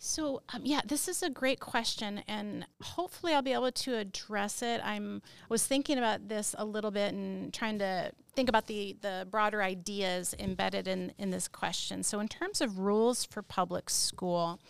So, 0.00 0.42
um, 0.54 0.62
yeah, 0.64 0.80
this 0.86 1.08
is 1.08 1.22
a 1.24 1.28
great 1.28 1.58
question, 1.58 2.22
and 2.28 2.64
hopefully, 2.80 3.34
I'll 3.34 3.42
be 3.42 3.52
able 3.52 3.72
to 3.72 3.96
address 3.96 4.62
it. 4.62 4.80
I'm 4.84 5.22
was 5.48 5.66
thinking 5.66 5.98
about 5.98 6.28
this 6.28 6.54
a 6.56 6.64
little 6.64 6.92
bit 6.92 7.12
and 7.12 7.52
trying 7.52 7.80
to 7.80 8.12
think 8.38 8.48
about 8.48 8.68
the 8.68 8.96
the 9.00 9.26
broader 9.28 9.60
ideas 9.64 10.32
embedded 10.38 10.86
in 10.86 11.12
in 11.18 11.30
this 11.30 11.48
question. 11.48 12.04
So, 12.04 12.20
in 12.20 12.28
terms 12.28 12.60
of 12.60 12.78
rules 12.78 13.24
for 13.24 13.42
public 13.42 13.90
school, 13.90 14.60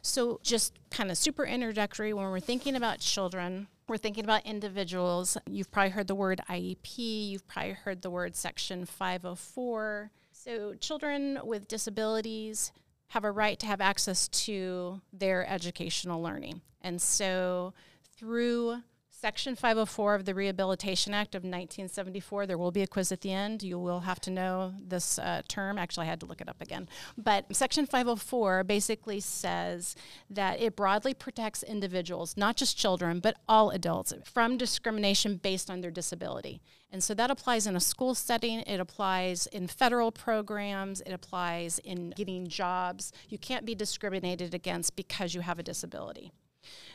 so 0.00 0.40
just 0.42 0.72
kind 0.90 1.10
of 1.10 1.18
super 1.18 1.44
introductory 1.44 2.14
when 2.14 2.24
we're 2.24 2.40
thinking 2.40 2.74
about 2.74 3.00
children. 3.00 3.68
We're 3.86 3.98
thinking 3.98 4.24
about 4.24 4.46
individuals. 4.46 5.36
You've 5.46 5.70
probably 5.70 5.90
heard 5.90 6.08
the 6.08 6.14
word 6.14 6.40
IEP. 6.48 7.28
You've 7.28 7.46
probably 7.46 7.72
heard 7.72 8.00
the 8.00 8.10
word 8.10 8.34
Section 8.34 8.86
504. 8.86 10.10
So, 10.32 10.74
children 10.80 11.38
with 11.44 11.68
disabilities 11.68 12.72
have 13.08 13.24
a 13.24 13.30
right 13.30 13.58
to 13.58 13.66
have 13.66 13.82
access 13.82 14.28
to 14.28 15.02
their 15.12 15.46
educational 15.46 16.22
learning. 16.22 16.62
And 16.80 17.00
so 17.00 17.74
through 18.16 18.82
Section 19.20 19.56
504 19.56 20.14
of 20.14 20.26
the 20.26 20.34
Rehabilitation 20.34 21.12
Act 21.12 21.34
of 21.34 21.40
1974. 21.40 22.46
There 22.46 22.56
will 22.56 22.70
be 22.70 22.82
a 22.82 22.86
quiz 22.86 23.10
at 23.10 23.22
the 23.22 23.32
end. 23.32 23.64
You 23.64 23.76
will 23.76 23.98
have 24.00 24.20
to 24.20 24.30
know 24.30 24.74
this 24.80 25.18
uh, 25.18 25.42
term. 25.48 25.76
Actually, 25.76 26.06
I 26.06 26.10
had 26.10 26.20
to 26.20 26.26
look 26.26 26.40
it 26.40 26.48
up 26.48 26.62
again. 26.62 26.88
But 27.16 27.44
Section 27.56 27.84
504 27.84 28.62
basically 28.62 29.18
says 29.18 29.96
that 30.30 30.60
it 30.60 30.76
broadly 30.76 31.14
protects 31.14 31.64
individuals, 31.64 32.36
not 32.36 32.56
just 32.56 32.78
children, 32.78 33.18
but 33.18 33.34
all 33.48 33.70
adults, 33.70 34.14
from 34.24 34.56
discrimination 34.56 35.34
based 35.34 35.68
on 35.68 35.80
their 35.80 35.90
disability. 35.90 36.62
And 36.92 37.02
so 37.02 37.12
that 37.14 37.28
applies 37.28 37.66
in 37.66 37.74
a 37.74 37.80
school 37.80 38.14
setting, 38.14 38.60
it 38.60 38.78
applies 38.78 39.48
in 39.48 39.66
federal 39.66 40.12
programs, 40.12 41.00
it 41.00 41.12
applies 41.12 41.80
in 41.80 42.10
getting 42.10 42.46
jobs. 42.46 43.12
You 43.28 43.38
can't 43.38 43.66
be 43.66 43.74
discriminated 43.74 44.54
against 44.54 44.94
because 44.94 45.34
you 45.34 45.40
have 45.40 45.58
a 45.58 45.64
disability. 45.64 46.30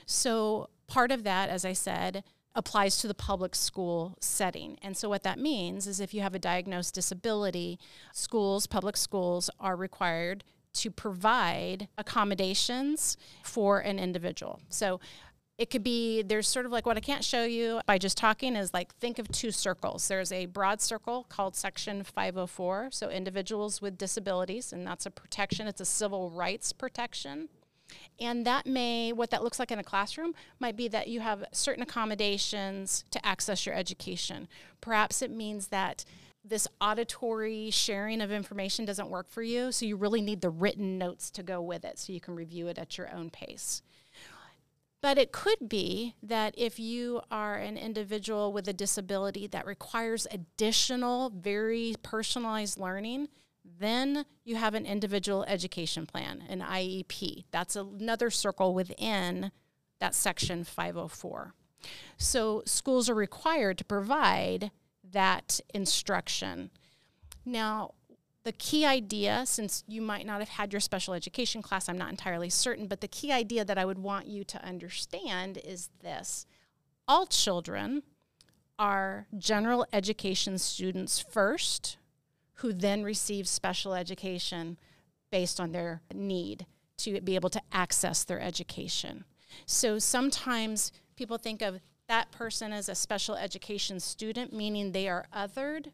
So, 0.05 0.69
part 0.87 1.11
of 1.11 1.23
that, 1.23 1.49
as 1.49 1.65
I 1.65 1.73
said, 1.73 2.23
applies 2.55 2.97
to 2.99 3.07
the 3.07 3.13
public 3.13 3.55
school 3.55 4.17
setting. 4.21 4.77
And 4.81 4.95
so, 4.95 5.09
what 5.09 5.23
that 5.23 5.39
means 5.39 5.87
is 5.87 5.99
if 5.99 6.13
you 6.13 6.21
have 6.21 6.35
a 6.35 6.39
diagnosed 6.39 6.93
disability, 6.93 7.79
schools, 8.13 8.67
public 8.67 8.97
schools, 8.97 9.49
are 9.59 9.75
required 9.75 10.43
to 10.73 10.89
provide 10.89 11.87
accommodations 11.97 13.15
for 13.43 13.79
an 13.79 13.99
individual. 13.99 14.59
So, 14.69 14.99
it 15.57 15.69
could 15.69 15.83
be 15.83 16.23
there's 16.23 16.47
sort 16.47 16.65
of 16.65 16.71
like 16.71 16.85
what 16.85 16.97
I 16.97 16.99
can't 16.99 17.23
show 17.23 17.43
you 17.43 17.79
by 17.85 17.97
just 17.97 18.17
talking 18.17 18.55
is 18.55 18.73
like 18.73 18.93
think 18.95 19.19
of 19.19 19.29
two 19.29 19.51
circles. 19.51 20.07
There's 20.07 20.31
a 20.31 20.47
broad 20.47 20.81
circle 20.81 21.25
called 21.29 21.55
Section 21.55 22.03
504, 22.03 22.89
so 22.91 23.09
individuals 23.09 23.81
with 23.81 23.97
disabilities, 23.97 24.73
and 24.73 24.85
that's 24.85 25.05
a 25.05 25.11
protection, 25.11 25.67
it's 25.67 25.81
a 25.81 25.85
civil 25.85 26.31
rights 26.31 26.73
protection. 26.73 27.49
And 28.19 28.45
that 28.45 28.65
may, 28.65 29.11
what 29.11 29.29
that 29.31 29.43
looks 29.43 29.59
like 29.59 29.71
in 29.71 29.79
a 29.79 29.83
classroom, 29.83 30.33
might 30.59 30.77
be 30.77 30.87
that 30.89 31.07
you 31.07 31.19
have 31.19 31.45
certain 31.51 31.83
accommodations 31.83 33.05
to 33.11 33.25
access 33.25 33.65
your 33.65 33.75
education. 33.75 34.47
Perhaps 34.81 35.21
it 35.21 35.31
means 35.31 35.67
that 35.67 36.05
this 36.45 36.67
auditory 36.81 37.69
sharing 37.69 38.21
of 38.21 38.31
information 38.31 38.83
doesn't 38.85 39.09
work 39.09 39.29
for 39.29 39.41
you, 39.41 39.71
so 39.71 39.85
you 39.85 39.95
really 39.95 40.21
need 40.21 40.41
the 40.41 40.49
written 40.49 40.97
notes 40.97 41.31
to 41.31 41.43
go 41.43 41.61
with 41.61 41.85
it 41.85 41.97
so 41.97 42.11
you 42.11 42.19
can 42.19 42.35
review 42.35 42.67
it 42.67 42.77
at 42.77 42.97
your 42.97 43.09
own 43.13 43.29
pace. 43.29 43.81
But 45.01 45.17
it 45.17 45.33
could 45.33 45.67
be 45.67 46.15
that 46.23 46.53
if 46.57 46.79
you 46.79 47.21
are 47.29 47.55
an 47.55 47.77
individual 47.77 48.53
with 48.53 48.69
a 48.69 48.73
disability 48.73 49.47
that 49.47 49.65
requires 49.65 50.27
additional, 50.31 51.29
very 51.29 51.95
personalized 52.03 52.79
learning, 52.79 53.27
then 53.83 54.25
you 54.43 54.55
have 54.55 54.73
an 54.73 54.85
individual 54.85 55.43
education 55.45 56.05
plan, 56.05 56.43
an 56.47 56.61
IEP. 56.61 57.45
That's 57.51 57.75
another 57.75 58.29
circle 58.29 58.73
within 58.73 59.51
that 59.99 60.15
section 60.15 60.63
504. 60.63 61.53
So 62.17 62.63
schools 62.65 63.09
are 63.09 63.15
required 63.15 63.77
to 63.79 63.85
provide 63.85 64.71
that 65.11 65.59
instruction. 65.73 66.71
Now, 67.45 67.93
the 68.43 68.51
key 68.51 68.85
idea, 68.85 69.43
since 69.45 69.83
you 69.87 70.01
might 70.01 70.25
not 70.25 70.39
have 70.39 70.49
had 70.49 70.73
your 70.73 70.79
special 70.79 71.13
education 71.13 71.61
class, 71.61 71.87
I'm 71.87 71.97
not 71.97 72.09
entirely 72.09 72.49
certain, 72.49 72.87
but 72.87 73.01
the 73.01 73.07
key 73.07 73.31
idea 73.31 73.63
that 73.63 73.77
I 73.77 73.85
would 73.85 73.99
want 73.99 74.27
you 74.27 74.43
to 74.43 74.65
understand 74.65 75.57
is 75.63 75.89
this 76.01 76.45
all 77.07 77.25
children 77.25 78.03
are 78.77 79.27
general 79.37 79.85
education 79.93 80.57
students 80.57 81.19
first, 81.19 81.97
who 82.55 82.73
then 82.73 83.03
receive 83.03 83.47
special 83.47 83.93
education 83.93 84.77
based 85.31 85.59
on 85.59 85.71
their 85.71 86.01
need 86.13 86.65
to 86.97 87.19
be 87.21 87.35
able 87.35 87.49
to 87.49 87.61
access 87.71 88.23
their 88.23 88.39
education. 88.39 89.25
So 89.65 89.99
sometimes 89.99 90.91
people 91.15 91.37
think 91.37 91.61
of 91.61 91.79
that 92.07 92.31
person 92.31 92.71
as 92.71 92.89
a 92.89 92.95
special 92.95 93.35
education 93.35 93.99
student, 93.99 94.53
meaning 94.53 94.91
they 94.91 95.07
are 95.07 95.25
othered 95.35 95.91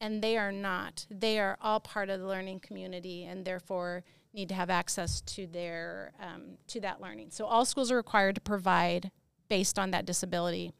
and 0.00 0.22
they 0.22 0.36
are 0.36 0.52
not. 0.52 1.06
They 1.10 1.38
are 1.38 1.58
all 1.60 1.80
part 1.80 2.10
of 2.10 2.20
the 2.20 2.26
learning 2.26 2.60
community 2.60 3.24
and 3.24 3.44
therefore 3.44 4.04
need 4.32 4.48
to 4.50 4.54
have 4.54 4.70
access 4.70 5.20
to 5.22 5.46
their 5.46 6.12
um, 6.20 6.58
to 6.68 6.80
that 6.80 7.00
learning. 7.00 7.30
So 7.30 7.46
all 7.46 7.64
schools 7.64 7.90
are 7.90 7.96
required 7.96 8.36
to 8.36 8.40
provide 8.40 9.10
based 9.48 9.78
on 9.78 9.90
that 9.90 10.06
disability. 10.06 10.72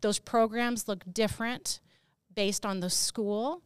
Those 0.00 0.18
programs 0.18 0.88
look 0.88 1.02
different 1.12 1.80
based 2.34 2.64
on 2.64 2.80
the 2.80 2.90
school. 2.90 3.62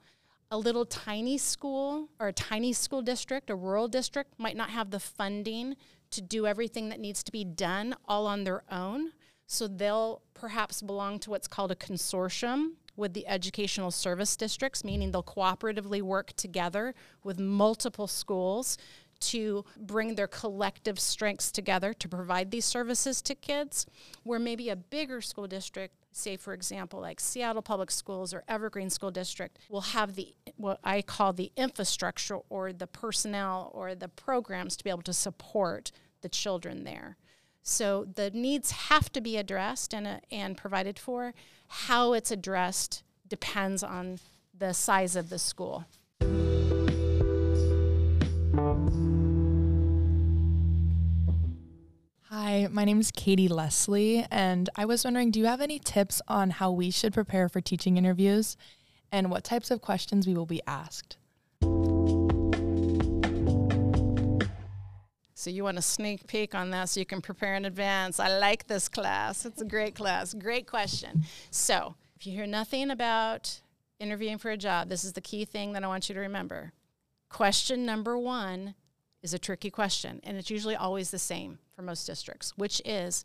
A 0.51 0.59
little 0.59 0.85
tiny 0.85 1.39
school 1.39 2.09
or 2.21 2.29
a 2.29 2.33
tiny 2.33 2.73
school 2.73 3.03
district, 3.03 3.51
a 3.51 3.57
rural 3.57 3.89
district, 3.89 4.39
might 4.39 4.57
not 4.57 4.71
have 4.71 4.91
the 4.91 5.01
funding 5.01 5.77
to 6.11 6.21
do 6.21 6.47
everything 6.47 6.89
that 6.89 7.01
needs 7.01 7.23
to 7.25 7.33
be 7.33 7.45
done 7.45 7.97
all 8.07 8.27
on 8.27 8.45
their 8.45 8.63
own. 8.71 9.11
So 9.49 9.67
they'll 9.67 10.23
perhaps 10.35 10.83
belong 10.83 11.19
to 11.21 11.31
what's 11.31 11.49
called 11.49 11.73
a 11.73 11.77
consortium 11.77 12.75
with 12.97 13.13
the 13.13 13.27
educational 13.27 13.91
service 13.91 14.37
districts, 14.37 14.85
meaning 14.85 15.11
they'll 15.11 15.23
cooperatively 15.23 16.01
work 16.01 16.33
together 16.35 16.95
with 17.25 17.39
multiple 17.39 18.07
schools 18.07 18.79
to 19.19 19.65
bring 19.77 20.15
their 20.15 20.27
collective 20.27 20.99
strengths 20.99 21.51
together 21.51 21.93
to 21.95 22.09
provide 22.09 22.51
these 22.51 22.65
services 22.65 23.21
to 23.23 23.35
kids. 23.35 23.87
Where 24.23 24.39
maybe 24.39 24.69
a 24.69 24.77
bigger 24.77 25.21
school 25.21 25.47
district, 25.47 25.95
say 26.17 26.37
for 26.37 26.53
example, 26.53 27.01
like 27.01 27.21
Seattle 27.21 27.63
Public 27.63 27.91
Schools 27.91 28.33
or 28.33 28.43
Evergreen 28.49 28.91
School 28.91 29.11
District, 29.11 29.59
will 29.69 29.81
have 29.81 30.15
the 30.15 30.35
what 30.57 30.81
I 30.83 31.03
call 31.03 31.33
the 31.33 31.53
infrastructure 31.57 32.39
or 32.49 32.73
the 32.73 32.87
personnel 32.87 33.71
or 33.75 33.95
the 33.95 34.09
programs 34.09 34.77
to 34.77 34.85
be 34.85 34.91
able 34.91 35.03
to 35.03 35.13
support 35.13 35.93
the 36.23 36.29
children 36.29 36.85
there. 36.85 37.17
So 37.63 38.05
the 38.05 38.31
needs 38.31 38.71
have 38.71 39.13
to 39.13 39.21
be 39.21 39.37
addressed 39.37 39.93
and, 39.93 40.07
uh, 40.07 40.19
and 40.31 40.57
provided 40.57 40.99
for. 40.99 41.35
How 41.69 42.13
it's 42.13 42.31
addressed 42.31 43.03
depends 43.29 43.83
on 43.83 44.21
the 44.57 44.73
size 44.73 45.17
of 45.17 45.31
the 45.31 45.39
school. 45.39 45.85
Hi, 52.31 52.67
my 52.73 52.85
name 52.85 52.99
is 52.99 53.13
Katie 53.13 53.47
Leslie, 53.47 54.27
and 54.33 54.69
I 54.75 54.85
was 54.85 55.05
wondering 55.05 55.31
do 55.31 55.39
you 55.39 55.47
have 55.47 55.61
any 55.61 55.79
tips 55.79 56.21
on 56.27 56.51
how 56.51 56.73
we 56.73 56.91
should 56.91 57.15
prepare 57.15 57.49
for 57.49 57.61
teaching 57.61 57.97
interviews 57.97 58.57
and 59.13 59.31
what 59.31 59.45
types 59.45 59.71
of 59.71 59.81
questions 59.81 60.27
we 60.27 60.35
will 60.35 60.45
be 60.45 60.61
asked? 60.67 61.19
So 65.35 65.51
you 65.51 65.63
want 65.63 65.79
a 65.79 65.83
sneak 65.83 66.27
peek 66.27 66.53
on 66.53 66.73
that 66.73 66.89
so 66.89 66.99
you 66.99 67.07
can 67.07 67.21
prepare 67.21 67.55
in 67.55 67.65
advance. 67.65 68.19
I 68.19 68.37
like 68.39 68.67
this 68.67 68.89
class. 68.89 69.47
It's 69.47 69.63
a 69.63 69.65
great 69.65 69.95
class. 69.95 70.35
Great 70.35 70.67
question. 70.67 71.23
So 71.53 71.95
if 72.19 72.27
you 72.27 72.33
hear 72.33 72.49
nothing 72.49 72.91
about 72.91 73.61
interviewing 74.01 74.39
for 74.39 74.51
a 74.51 74.57
job, 74.57 74.89
this 74.89 75.05
is 75.05 75.13
the 75.13 75.21
key 75.21 75.45
thing 75.45 75.75
that 75.75 75.85
I 75.85 75.87
want 75.87 76.09
you 76.09 76.15
to 76.17 76.21
remember. 76.23 76.73
Question 77.29 77.87
number 77.87 78.19
one 78.19 78.75
is 79.23 79.33
a 79.33 79.39
tricky 79.39 79.71
question, 79.71 80.19
and 80.25 80.37
it's 80.37 80.51
usually 80.51 80.75
always 80.75 81.13
the 81.13 81.21
same 81.21 81.61
for 81.77 81.83
most 81.83 82.07
districts, 82.07 82.55
which 82.57 82.81
is 82.87 83.25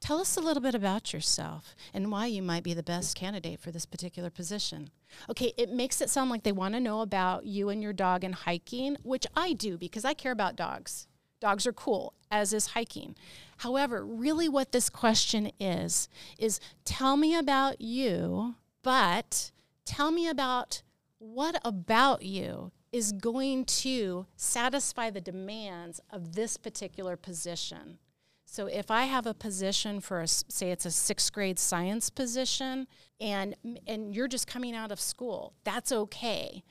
tell 0.00 0.18
us 0.18 0.36
a 0.36 0.40
little 0.40 0.62
bit 0.62 0.74
about 0.74 1.12
yourself 1.12 1.76
and 1.92 2.10
why 2.10 2.26
you 2.26 2.42
might 2.42 2.64
be 2.64 2.72
the 2.72 2.82
best 2.82 3.14
candidate 3.14 3.60
for 3.60 3.70
this 3.70 3.84
particular 3.84 4.30
position. 4.30 4.90
Okay, 5.30 5.52
it 5.58 5.70
makes 5.70 6.00
it 6.00 6.08
sound 6.08 6.30
like 6.30 6.42
they 6.42 6.52
want 6.52 6.74
to 6.74 6.80
know 6.80 7.02
about 7.02 7.44
you 7.44 7.68
and 7.68 7.82
your 7.82 7.92
dog 7.92 8.24
and 8.24 8.34
hiking, 8.34 8.96
which 9.02 9.26
I 9.36 9.52
do 9.52 9.76
because 9.76 10.04
I 10.04 10.14
care 10.14 10.32
about 10.32 10.56
dogs. 10.56 11.06
Dogs 11.40 11.66
are 11.66 11.74
cool, 11.74 12.14
as 12.30 12.54
is 12.54 12.68
hiking. 12.68 13.16
However, 13.58 14.04
really 14.04 14.48
what 14.48 14.72
this 14.72 14.88
question 14.88 15.50
is, 15.60 16.08
is 16.38 16.58
tell 16.86 17.18
me 17.18 17.36
about 17.36 17.82
you, 17.82 18.54
but 18.82 19.52
tell 19.84 20.10
me 20.10 20.26
about 20.26 20.82
what 21.18 21.60
about 21.64 22.22
you 22.22 22.72
is 22.94 23.10
going 23.10 23.64
to 23.64 24.24
satisfy 24.36 25.10
the 25.10 25.20
demands 25.20 26.00
of 26.10 26.36
this 26.36 26.56
particular 26.56 27.16
position. 27.16 27.98
So 28.46 28.66
if 28.66 28.88
I 28.88 29.04
have 29.04 29.26
a 29.26 29.34
position 29.34 29.98
for 29.98 30.20
a, 30.20 30.28
say 30.28 30.70
it's 30.70 30.86
a 30.86 30.92
sixth 30.92 31.32
grade 31.32 31.58
science 31.58 32.08
position 32.08 32.86
and 33.20 33.56
and 33.88 34.14
you're 34.14 34.28
just 34.28 34.46
coming 34.46 34.76
out 34.76 34.92
of 34.92 35.00
school, 35.00 35.54
that's 35.64 35.90
okay 35.90 36.62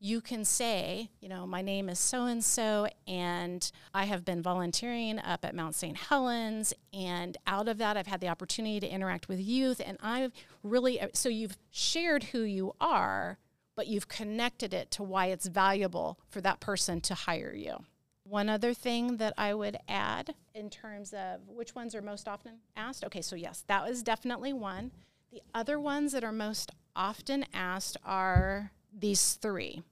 you 0.00 0.20
can 0.20 0.44
say, 0.44 1.10
you 1.20 1.28
know, 1.28 1.46
my 1.46 1.60
name 1.60 1.88
is 1.88 1.98
so 1.98 2.26
and 2.26 2.44
so, 2.44 2.86
and 3.08 3.70
I 3.92 4.04
have 4.04 4.24
been 4.24 4.42
volunteering 4.42 5.18
up 5.18 5.44
at 5.44 5.56
Mount 5.56 5.74
St. 5.74 5.96
Helens. 5.96 6.72
And 6.92 7.36
out 7.46 7.66
of 7.66 7.78
that, 7.78 7.96
I've 7.96 8.06
had 8.06 8.20
the 8.20 8.28
opportunity 8.28 8.78
to 8.80 8.88
interact 8.88 9.28
with 9.28 9.40
youth. 9.40 9.80
And 9.84 9.98
I've 10.00 10.32
really, 10.62 11.00
uh, 11.00 11.08
so 11.14 11.28
you've 11.28 11.56
shared 11.70 12.24
who 12.24 12.42
you 12.42 12.74
are, 12.80 13.38
but 13.78 13.86
you've 13.86 14.08
connected 14.08 14.74
it 14.74 14.90
to 14.90 15.04
why 15.04 15.26
it's 15.26 15.46
valuable 15.46 16.18
for 16.28 16.40
that 16.40 16.58
person 16.58 17.00
to 17.00 17.14
hire 17.14 17.54
you. 17.54 17.76
One 18.24 18.48
other 18.48 18.74
thing 18.74 19.18
that 19.18 19.34
I 19.38 19.54
would 19.54 19.76
add 19.88 20.34
in 20.52 20.68
terms 20.68 21.14
of 21.14 21.46
which 21.46 21.76
ones 21.76 21.94
are 21.94 22.02
most 22.02 22.26
often 22.26 22.54
asked. 22.76 23.04
Okay, 23.04 23.22
so 23.22 23.36
yes, 23.36 23.62
that 23.68 23.88
was 23.88 24.02
definitely 24.02 24.52
one. 24.52 24.90
The 25.30 25.42
other 25.54 25.78
ones 25.78 26.10
that 26.10 26.24
are 26.24 26.32
most 26.32 26.72
often 26.96 27.44
asked 27.54 27.96
are 28.04 28.72
these 28.92 29.34
three. 29.34 29.84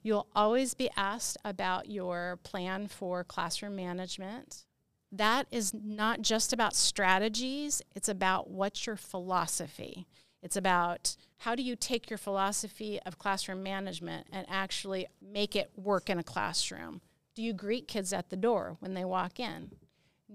You'll 0.00 0.28
always 0.36 0.74
be 0.74 0.88
asked 0.96 1.36
about 1.44 1.90
your 1.90 2.38
plan 2.44 2.86
for 2.86 3.24
classroom 3.24 3.74
management. 3.74 4.64
That 5.10 5.48
is 5.50 5.74
not 5.74 6.22
just 6.22 6.52
about 6.52 6.76
strategies, 6.76 7.82
it's 7.96 8.08
about 8.08 8.48
what's 8.48 8.86
your 8.86 8.96
philosophy. 8.96 10.06
It's 10.44 10.56
about 10.56 11.16
how 11.38 11.56
do 11.56 11.62
you 11.62 11.74
take 11.74 12.08
your 12.08 12.18
philosophy 12.18 13.00
of 13.04 13.18
classroom 13.18 13.62
management 13.62 14.28
and 14.30 14.46
actually 14.48 15.08
make 15.20 15.56
it 15.56 15.72
work 15.74 16.08
in 16.08 16.18
a 16.18 16.22
classroom? 16.22 17.00
Do 17.34 17.42
you 17.42 17.52
greet 17.52 17.88
kids 17.88 18.12
at 18.12 18.30
the 18.30 18.36
door 18.36 18.76
when 18.78 18.94
they 18.94 19.04
walk 19.04 19.40
in? 19.40 19.72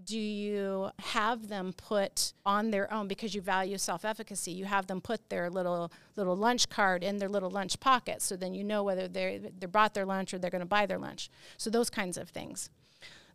do 0.03 0.19
you 0.19 0.91
have 0.99 1.47
them 1.47 1.73
put 1.73 2.33
on 2.45 2.69
their 2.71 2.91
own 2.93 3.07
because 3.07 3.33
you 3.33 3.41
value 3.41 3.77
self-efficacy 3.77 4.51
you 4.51 4.65
have 4.65 4.87
them 4.87 5.01
put 5.01 5.29
their 5.29 5.49
little 5.49 5.91
little 6.15 6.35
lunch 6.35 6.69
card 6.69 7.03
in 7.03 7.17
their 7.17 7.27
little 7.27 7.49
lunch 7.49 7.79
pocket 7.79 8.21
so 8.21 8.35
then 8.35 8.53
you 8.53 8.63
know 8.63 8.83
whether 8.83 9.07
they 9.07 9.41
they 9.57 9.65
brought 9.65 9.93
their 9.93 10.05
lunch 10.05 10.33
or 10.33 10.37
they're 10.37 10.51
going 10.51 10.59
to 10.59 10.65
buy 10.65 10.85
their 10.85 10.99
lunch 10.99 11.29
so 11.57 11.69
those 11.69 11.89
kinds 11.89 12.17
of 12.17 12.29
things 12.29 12.69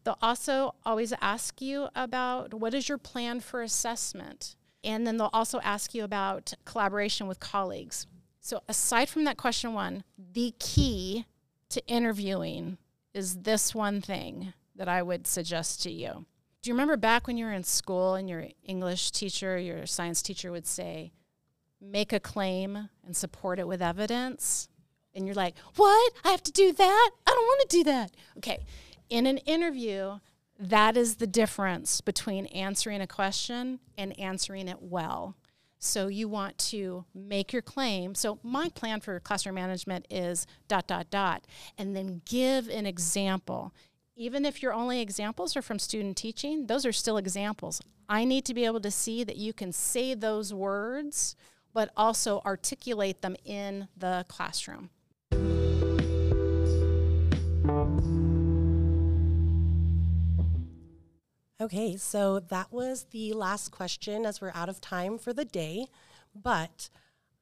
they'll 0.04 0.18
also 0.22 0.74
always 0.86 1.12
ask 1.20 1.60
you 1.60 1.88
about 1.94 2.54
what 2.54 2.72
is 2.72 2.88
your 2.88 2.98
plan 2.98 3.40
for 3.40 3.60
assessment 3.60 4.54
and 4.84 5.06
then 5.06 5.16
they'll 5.16 5.30
also 5.32 5.58
ask 5.60 5.94
you 5.94 6.04
about 6.04 6.52
collaboration 6.64 7.26
with 7.26 7.40
colleagues 7.40 8.06
so 8.40 8.60
aside 8.68 9.08
from 9.08 9.24
that 9.24 9.36
question 9.36 9.72
one 9.72 10.04
the 10.32 10.54
key 10.58 11.24
to 11.68 11.84
interviewing 11.86 12.78
is 13.12 13.42
this 13.42 13.74
one 13.74 14.00
thing 14.00 14.52
that 14.76 14.88
i 14.88 15.02
would 15.02 15.26
suggest 15.26 15.82
to 15.82 15.90
you 15.90 16.26
Do 16.62 16.70
you 16.70 16.74
remember 16.74 16.96
back 16.96 17.26
when 17.26 17.36
you 17.36 17.44
were 17.44 17.52
in 17.52 17.62
school 17.64 18.14
and 18.14 18.26
your 18.26 18.46
English 18.64 19.10
teacher, 19.10 19.58
your 19.58 19.84
science 19.86 20.22
teacher 20.22 20.50
would 20.50 20.66
say, 20.66 21.12
make 21.78 22.10
a 22.14 22.18
claim 22.18 22.88
and 23.04 23.14
support 23.14 23.58
it 23.58 23.68
with 23.68 23.82
evidence? 23.82 24.68
And 25.14 25.26
you're 25.26 25.34
like, 25.34 25.56
what? 25.76 26.12
I 26.24 26.30
have 26.30 26.42
to 26.44 26.52
do 26.52 26.72
that? 26.72 27.10
I 27.26 27.30
don't 27.30 27.44
want 27.44 27.68
to 27.68 27.76
do 27.76 27.84
that. 27.84 28.10
Okay. 28.38 28.64
In 29.10 29.26
an 29.26 29.36
interview, 29.44 30.20
that 30.58 30.96
is 30.96 31.16
the 31.16 31.26
difference 31.26 32.00
between 32.00 32.46
answering 32.46 33.00
a 33.00 33.06
question 33.06 33.80
and 33.98 34.18
answering 34.18 34.68
it 34.68 34.80
well. 34.80 35.36
So 35.78 36.06
you 36.08 36.28
want 36.28 36.56
to 36.70 37.04
make 37.14 37.52
your 37.52 37.60
claim. 37.60 38.14
So 38.14 38.38
my 38.42 38.70
plan 38.70 39.00
for 39.00 39.20
classroom 39.20 39.56
management 39.56 40.06
is 40.08 40.46
dot, 40.66 40.86
dot, 40.86 41.10
dot, 41.10 41.44
and 41.76 41.94
then 41.94 42.22
give 42.24 42.68
an 42.68 42.86
example. 42.86 43.74
Even 44.16 44.46
if 44.46 44.62
your 44.62 44.72
only 44.72 45.00
examples 45.00 45.56
are 45.56 45.62
from 45.62 45.78
student 45.78 46.16
teaching, 46.16 46.68
those 46.68 46.86
are 46.86 46.92
still 46.92 47.18
examples. 47.18 47.82
I 48.08 48.24
need 48.24 48.44
to 48.46 48.54
be 48.54 48.64
able 48.64 48.80
to 48.80 48.90
see 48.90 49.24
that 49.24 49.36
you 49.36 49.52
can 49.52 49.72
say 49.72 50.14
those 50.14 50.54
words, 50.54 51.36
but 51.72 51.90
also 51.96 52.40
articulate 52.46 53.20
them 53.20 53.36
in 53.44 53.88
the 53.96 54.24
classroom. 54.28 54.90
Okay, 61.60 61.96
so 61.96 62.40
that 62.40 62.72
was 62.72 63.06
the 63.12 63.32
last 63.32 63.70
question 63.70 64.26
as 64.26 64.40
we're 64.40 64.50
out 64.56 64.68
of 64.68 64.80
time 64.80 65.18
for 65.18 65.32
the 65.32 65.44
day. 65.44 65.86
But 66.34 66.88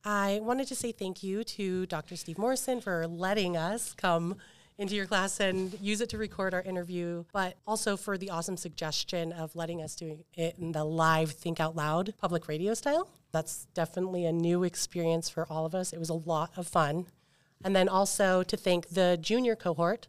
I 0.05 0.39
wanted 0.43 0.69
to 0.69 0.75
say 0.75 0.93
thank 0.93 1.23
you 1.23 1.43
to 1.45 1.87
Dr. 1.87 2.17
Steve 2.17 2.37
Morrison 2.37 2.83
for 2.83 3.07
letting 3.07 3.57
us 3.57 3.95
come 3.95 4.37
into 4.77 4.95
your 4.95 5.07
class 5.07 5.41
and 5.41 5.79
use 5.81 6.03
it 6.03 6.11
to 6.11 6.19
record 6.19 6.53
our 6.53 6.61
interview, 6.61 7.25
but 7.33 7.57
also 7.67 7.97
for 7.97 8.19
the 8.19 8.29
awesome 8.29 8.59
suggestion 8.59 9.33
of 9.33 9.57
letting 9.57 9.81
us 9.81 9.95
do 9.95 10.19
it 10.35 10.59
in 10.59 10.73
the 10.73 10.85
live 10.85 11.33
Think 11.33 11.59
Out 11.59 11.75
Loud 11.75 12.13
public 12.19 12.49
radio 12.49 12.75
style. 12.75 13.09
That's 13.33 13.67
definitely 13.73 14.27
a 14.27 14.33
new 14.33 14.63
experience 14.63 15.31
for 15.31 15.47
all 15.49 15.65
of 15.65 15.75
us. 15.75 15.95
It 15.95 15.99
was 15.99 16.11
a 16.11 16.15
lot 16.15 16.51
of 16.59 16.67
fun. 16.67 17.07
And 17.65 17.75
then 17.75 17.89
also 17.89 18.43
to 18.43 18.57
thank 18.59 18.89
the 18.89 19.19
junior 19.19 19.57
cohort 19.57 20.09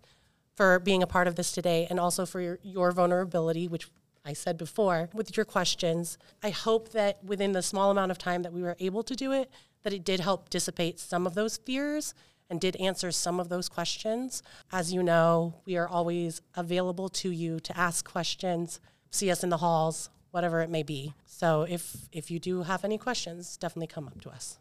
for 0.55 0.79
being 0.79 1.03
a 1.03 1.07
part 1.07 1.27
of 1.27 1.35
this 1.35 1.51
today 1.51 1.87
and 1.89 1.99
also 1.99 2.25
for 2.25 2.39
your, 2.39 2.59
your 2.63 2.91
vulnerability, 2.91 3.67
which 3.67 3.87
I 4.25 4.33
said 4.33 4.57
before, 4.57 5.09
with 5.13 5.35
your 5.35 5.45
questions. 5.45 6.17
I 6.41 6.49
hope 6.51 6.89
that 6.89 7.23
within 7.23 7.51
the 7.51 7.61
small 7.61 7.91
amount 7.91 8.11
of 8.11 8.17
time 8.17 8.43
that 8.43 8.53
we 8.53 8.61
were 8.61 8.77
able 8.79 9.03
to 9.03 9.15
do 9.15 9.31
it, 9.31 9.51
that 9.83 9.93
it 9.93 10.05
did 10.05 10.21
help 10.21 10.49
dissipate 10.49 10.99
some 10.99 11.27
of 11.27 11.33
those 11.33 11.57
fears 11.57 12.13
and 12.49 12.61
did 12.61 12.75
answer 12.77 13.11
some 13.11 13.39
of 13.39 13.49
those 13.49 13.67
questions. 13.67 14.43
As 14.71 14.93
you 14.93 15.03
know, 15.03 15.55
we 15.65 15.75
are 15.75 15.87
always 15.87 16.41
available 16.55 17.09
to 17.09 17.31
you 17.31 17.59
to 17.61 17.77
ask 17.77 18.09
questions, 18.09 18.79
see 19.11 19.31
us 19.31 19.43
in 19.43 19.49
the 19.49 19.57
halls, 19.57 20.09
whatever 20.31 20.61
it 20.61 20.69
may 20.69 20.83
be. 20.83 21.13
So 21.25 21.65
if 21.69 22.09
if 22.11 22.31
you 22.31 22.39
do 22.39 22.63
have 22.63 22.83
any 22.83 22.97
questions, 22.97 23.57
definitely 23.57 23.87
come 23.87 24.07
up 24.07 24.21
to 24.21 24.29
us. 24.29 24.57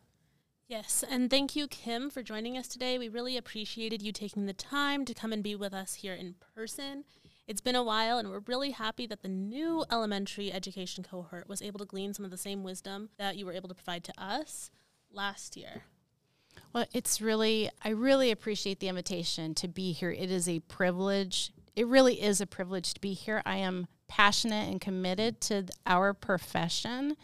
Yes, 0.73 1.05
and 1.07 1.29
thank 1.29 1.55
you, 1.55 1.69
Kim, 1.69 2.09
for 2.09 2.23
joining 2.23 2.57
us 2.57 2.67
today. 2.67 2.97
We 2.97 3.11
really 3.11 3.37
appreciated 3.37 4.01
you 4.01 4.11
taking 4.11 4.47
the 4.47 4.55
time 4.55 5.05
to 5.05 5.13
come 5.13 5.31
and 5.31 5.43
be 5.43 5.55
with 5.55 5.75
us 5.75 5.97
here 5.97 6.15
in 6.15 6.35
person. 6.55 7.05
It's 7.47 7.61
been 7.61 7.77
a 7.77 7.83
while, 7.83 8.17
and 8.17 8.31
we're 8.31 8.41
really 8.47 8.71
happy 8.71 9.07
that 9.09 9.21
the 9.21 9.29
new 9.29 9.85
elementary 9.93 10.51
education 10.51 11.05
cohort 11.05 11.47
was 11.47 11.61
able 11.61 11.79
to 11.81 11.85
glean 11.85 12.15
some 12.15 12.25
of 12.25 12.31
the 12.31 12.39
same 12.39 12.63
wisdom 12.63 13.11
that 13.19 13.37
you 13.37 13.45
were 13.45 13.53
able 13.53 13.69
to 13.69 13.75
provide 13.75 14.03
to 14.05 14.15
us 14.17 14.71
last 15.13 15.59
year. 15.59 15.83
Well, 16.73 16.87
it's 16.95 17.21
really, 17.21 17.69
I 17.85 17.91
really 17.91 18.31
appreciate 18.31 18.81
the 18.81 18.89
invitation 18.89 19.55
to 19.57 19.69
be 19.69 19.93
here. 19.93 20.11
It 20.11 20.31
is 20.31 20.49
a 20.49 20.61
privilege. 20.61 21.53
It 21.77 21.87
really 21.87 22.23
is 22.23 22.41
a 22.41 22.47
privilege 22.47 22.95
to 22.95 23.01
be 23.03 23.13
here. 23.13 23.43
I 23.45 23.57
am 23.59 23.89
passionate 24.09 24.71
and 24.71 24.81
committed 24.81 25.39
to 25.43 25.67
our 25.85 26.15
profession. 26.15 27.19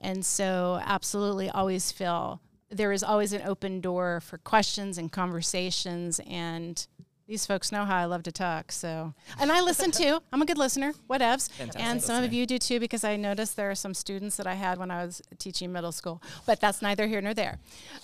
And 0.00 0.24
so, 0.24 0.80
absolutely, 0.82 1.50
always 1.50 1.92
feel 1.92 2.40
there 2.76 2.92
is 2.92 3.02
always 3.02 3.32
an 3.32 3.42
open 3.44 3.80
door 3.80 4.20
for 4.20 4.38
questions 4.38 4.98
and 4.98 5.10
conversations. 5.10 6.20
And 6.26 6.86
these 7.26 7.46
folks 7.46 7.72
know 7.72 7.84
how 7.84 7.96
I 7.96 8.04
love 8.04 8.22
to 8.24 8.32
talk. 8.32 8.72
So, 8.72 9.14
and 9.40 9.50
I 9.50 9.60
listen 9.60 9.90
too. 9.90 10.20
I'm 10.32 10.42
a 10.42 10.46
good 10.46 10.58
listener, 10.58 10.92
whatevs. 11.08 11.50
Fantastic 11.52 11.82
and 11.82 12.02
some 12.02 12.22
of 12.22 12.32
you 12.32 12.46
do 12.46 12.58
too, 12.58 12.80
because 12.80 13.04
I 13.04 13.16
noticed 13.16 13.56
there 13.56 13.70
are 13.70 13.74
some 13.74 13.94
students 13.94 14.36
that 14.36 14.46
I 14.46 14.54
had 14.54 14.78
when 14.78 14.90
I 14.90 15.04
was 15.04 15.22
teaching 15.38 15.72
middle 15.72 15.92
school, 15.92 16.22
but 16.46 16.60
that's 16.60 16.82
neither 16.82 17.06
here 17.06 17.20
nor 17.20 17.34
there. 17.34 17.58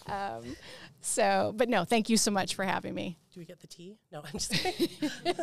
Um, 0.06 0.56
so, 1.00 1.52
but 1.56 1.68
no, 1.68 1.84
thank 1.84 2.08
you 2.08 2.16
so 2.16 2.30
much 2.30 2.54
for 2.54 2.64
having 2.64 2.94
me. 2.94 3.18
Do 3.32 3.40
we 3.40 3.46
get 3.46 3.60
the 3.60 3.66
tea? 3.66 3.98
No, 4.12 4.22
I'm 4.24 4.32
just 4.32 4.52
kidding. 4.52 4.88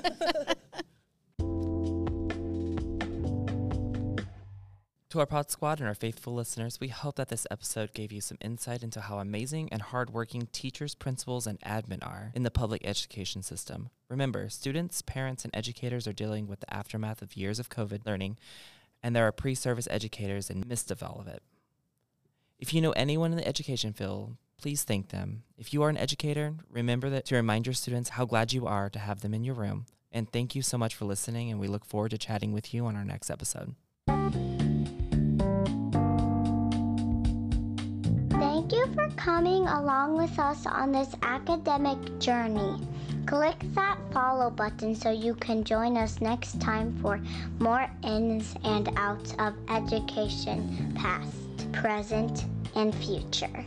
To 5.17 5.21
our 5.21 5.25
Pod 5.25 5.49
Squad 5.49 5.79
and 5.79 5.87
our 5.87 5.95
faithful 5.95 6.35
listeners, 6.35 6.79
we 6.79 6.89
hope 6.89 7.15
that 7.15 7.29
this 7.29 7.47
episode 7.49 7.91
gave 7.95 8.11
you 8.11 8.21
some 8.21 8.37
insight 8.39 8.83
into 8.83 9.01
how 9.01 9.17
amazing 9.17 9.67
and 9.71 9.81
hardworking 9.81 10.47
teachers, 10.51 10.93
principals, 10.93 11.47
and 11.47 11.59
admin 11.61 12.05
are 12.05 12.31
in 12.35 12.43
the 12.43 12.51
public 12.51 12.85
education 12.85 13.41
system. 13.41 13.89
Remember, 14.09 14.47
students, 14.47 15.01
parents, 15.01 15.43
and 15.43 15.55
educators 15.55 16.07
are 16.07 16.13
dealing 16.13 16.45
with 16.45 16.59
the 16.59 16.71
aftermath 16.71 17.23
of 17.23 17.35
years 17.35 17.57
of 17.57 17.71
COVID 17.71 18.05
learning, 18.05 18.37
and 19.01 19.15
there 19.15 19.25
are 19.25 19.31
pre 19.31 19.55
service 19.55 19.87
educators 19.89 20.51
in 20.51 20.59
the 20.59 20.67
midst 20.67 20.91
of 20.91 21.01
all 21.01 21.17
of 21.19 21.27
it. 21.27 21.41
If 22.59 22.71
you 22.71 22.79
know 22.79 22.91
anyone 22.91 23.31
in 23.31 23.37
the 23.37 23.47
education 23.47 23.93
field, 23.93 24.35
please 24.61 24.83
thank 24.83 25.09
them. 25.09 25.41
If 25.57 25.73
you 25.73 25.81
are 25.81 25.89
an 25.89 25.97
educator, 25.97 26.53
remember 26.69 27.09
that 27.09 27.25
to 27.25 27.35
remind 27.35 27.65
your 27.65 27.73
students 27.73 28.09
how 28.09 28.25
glad 28.25 28.53
you 28.53 28.67
are 28.67 28.87
to 28.91 28.99
have 28.99 29.21
them 29.21 29.33
in 29.33 29.43
your 29.43 29.55
room. 29.55 29.87
And 30.11 30.31
thank 30.31 30.53
you 30.53 30.61
so 30.61 30.77
much 30.77 30.93
for 30.93 31.05
listening, 31.05 31.49
and 31.49 31.59
we 31.59 31.67
look 31.67 31.85
forward 31.85 32.11
to 32.11 32.19
chatting 32.19 32.51
with 32.51 32.71
you 32.71 32.85
on 32.85 32.95
our 32.95 33.03
next 33.03 33.31
episode. 33.31 33.73
Coming 39.37 39.67
along 39.67 40.17
with 40.17 40.39
us 40.39 40.65
on 40.65 40.91
this 40.91 41.13
academic 41.21 41.99
journey. 42.17 42.75
Click 43.27 43.55
that 43.75 43.99
follow 44.11 44.49
button 44.49 44.95
so 44.95 45.11
you 45.11 45.35
can 45.35 45.63
join 45.63 45.95
us 45.95 46.19
next 46.21 46.59
time 46.59 46.97
for 47.03 47.21
more 47.59 47.87
ins 48.03 48.55
and 48.63 48.89
outs 48.97 49.35
of 49.37 49.53
education, 49.69 50.91
past, 50.95 51.71
present, 51.71 52.45
and 52.73 52.95
future. 52.95 53.63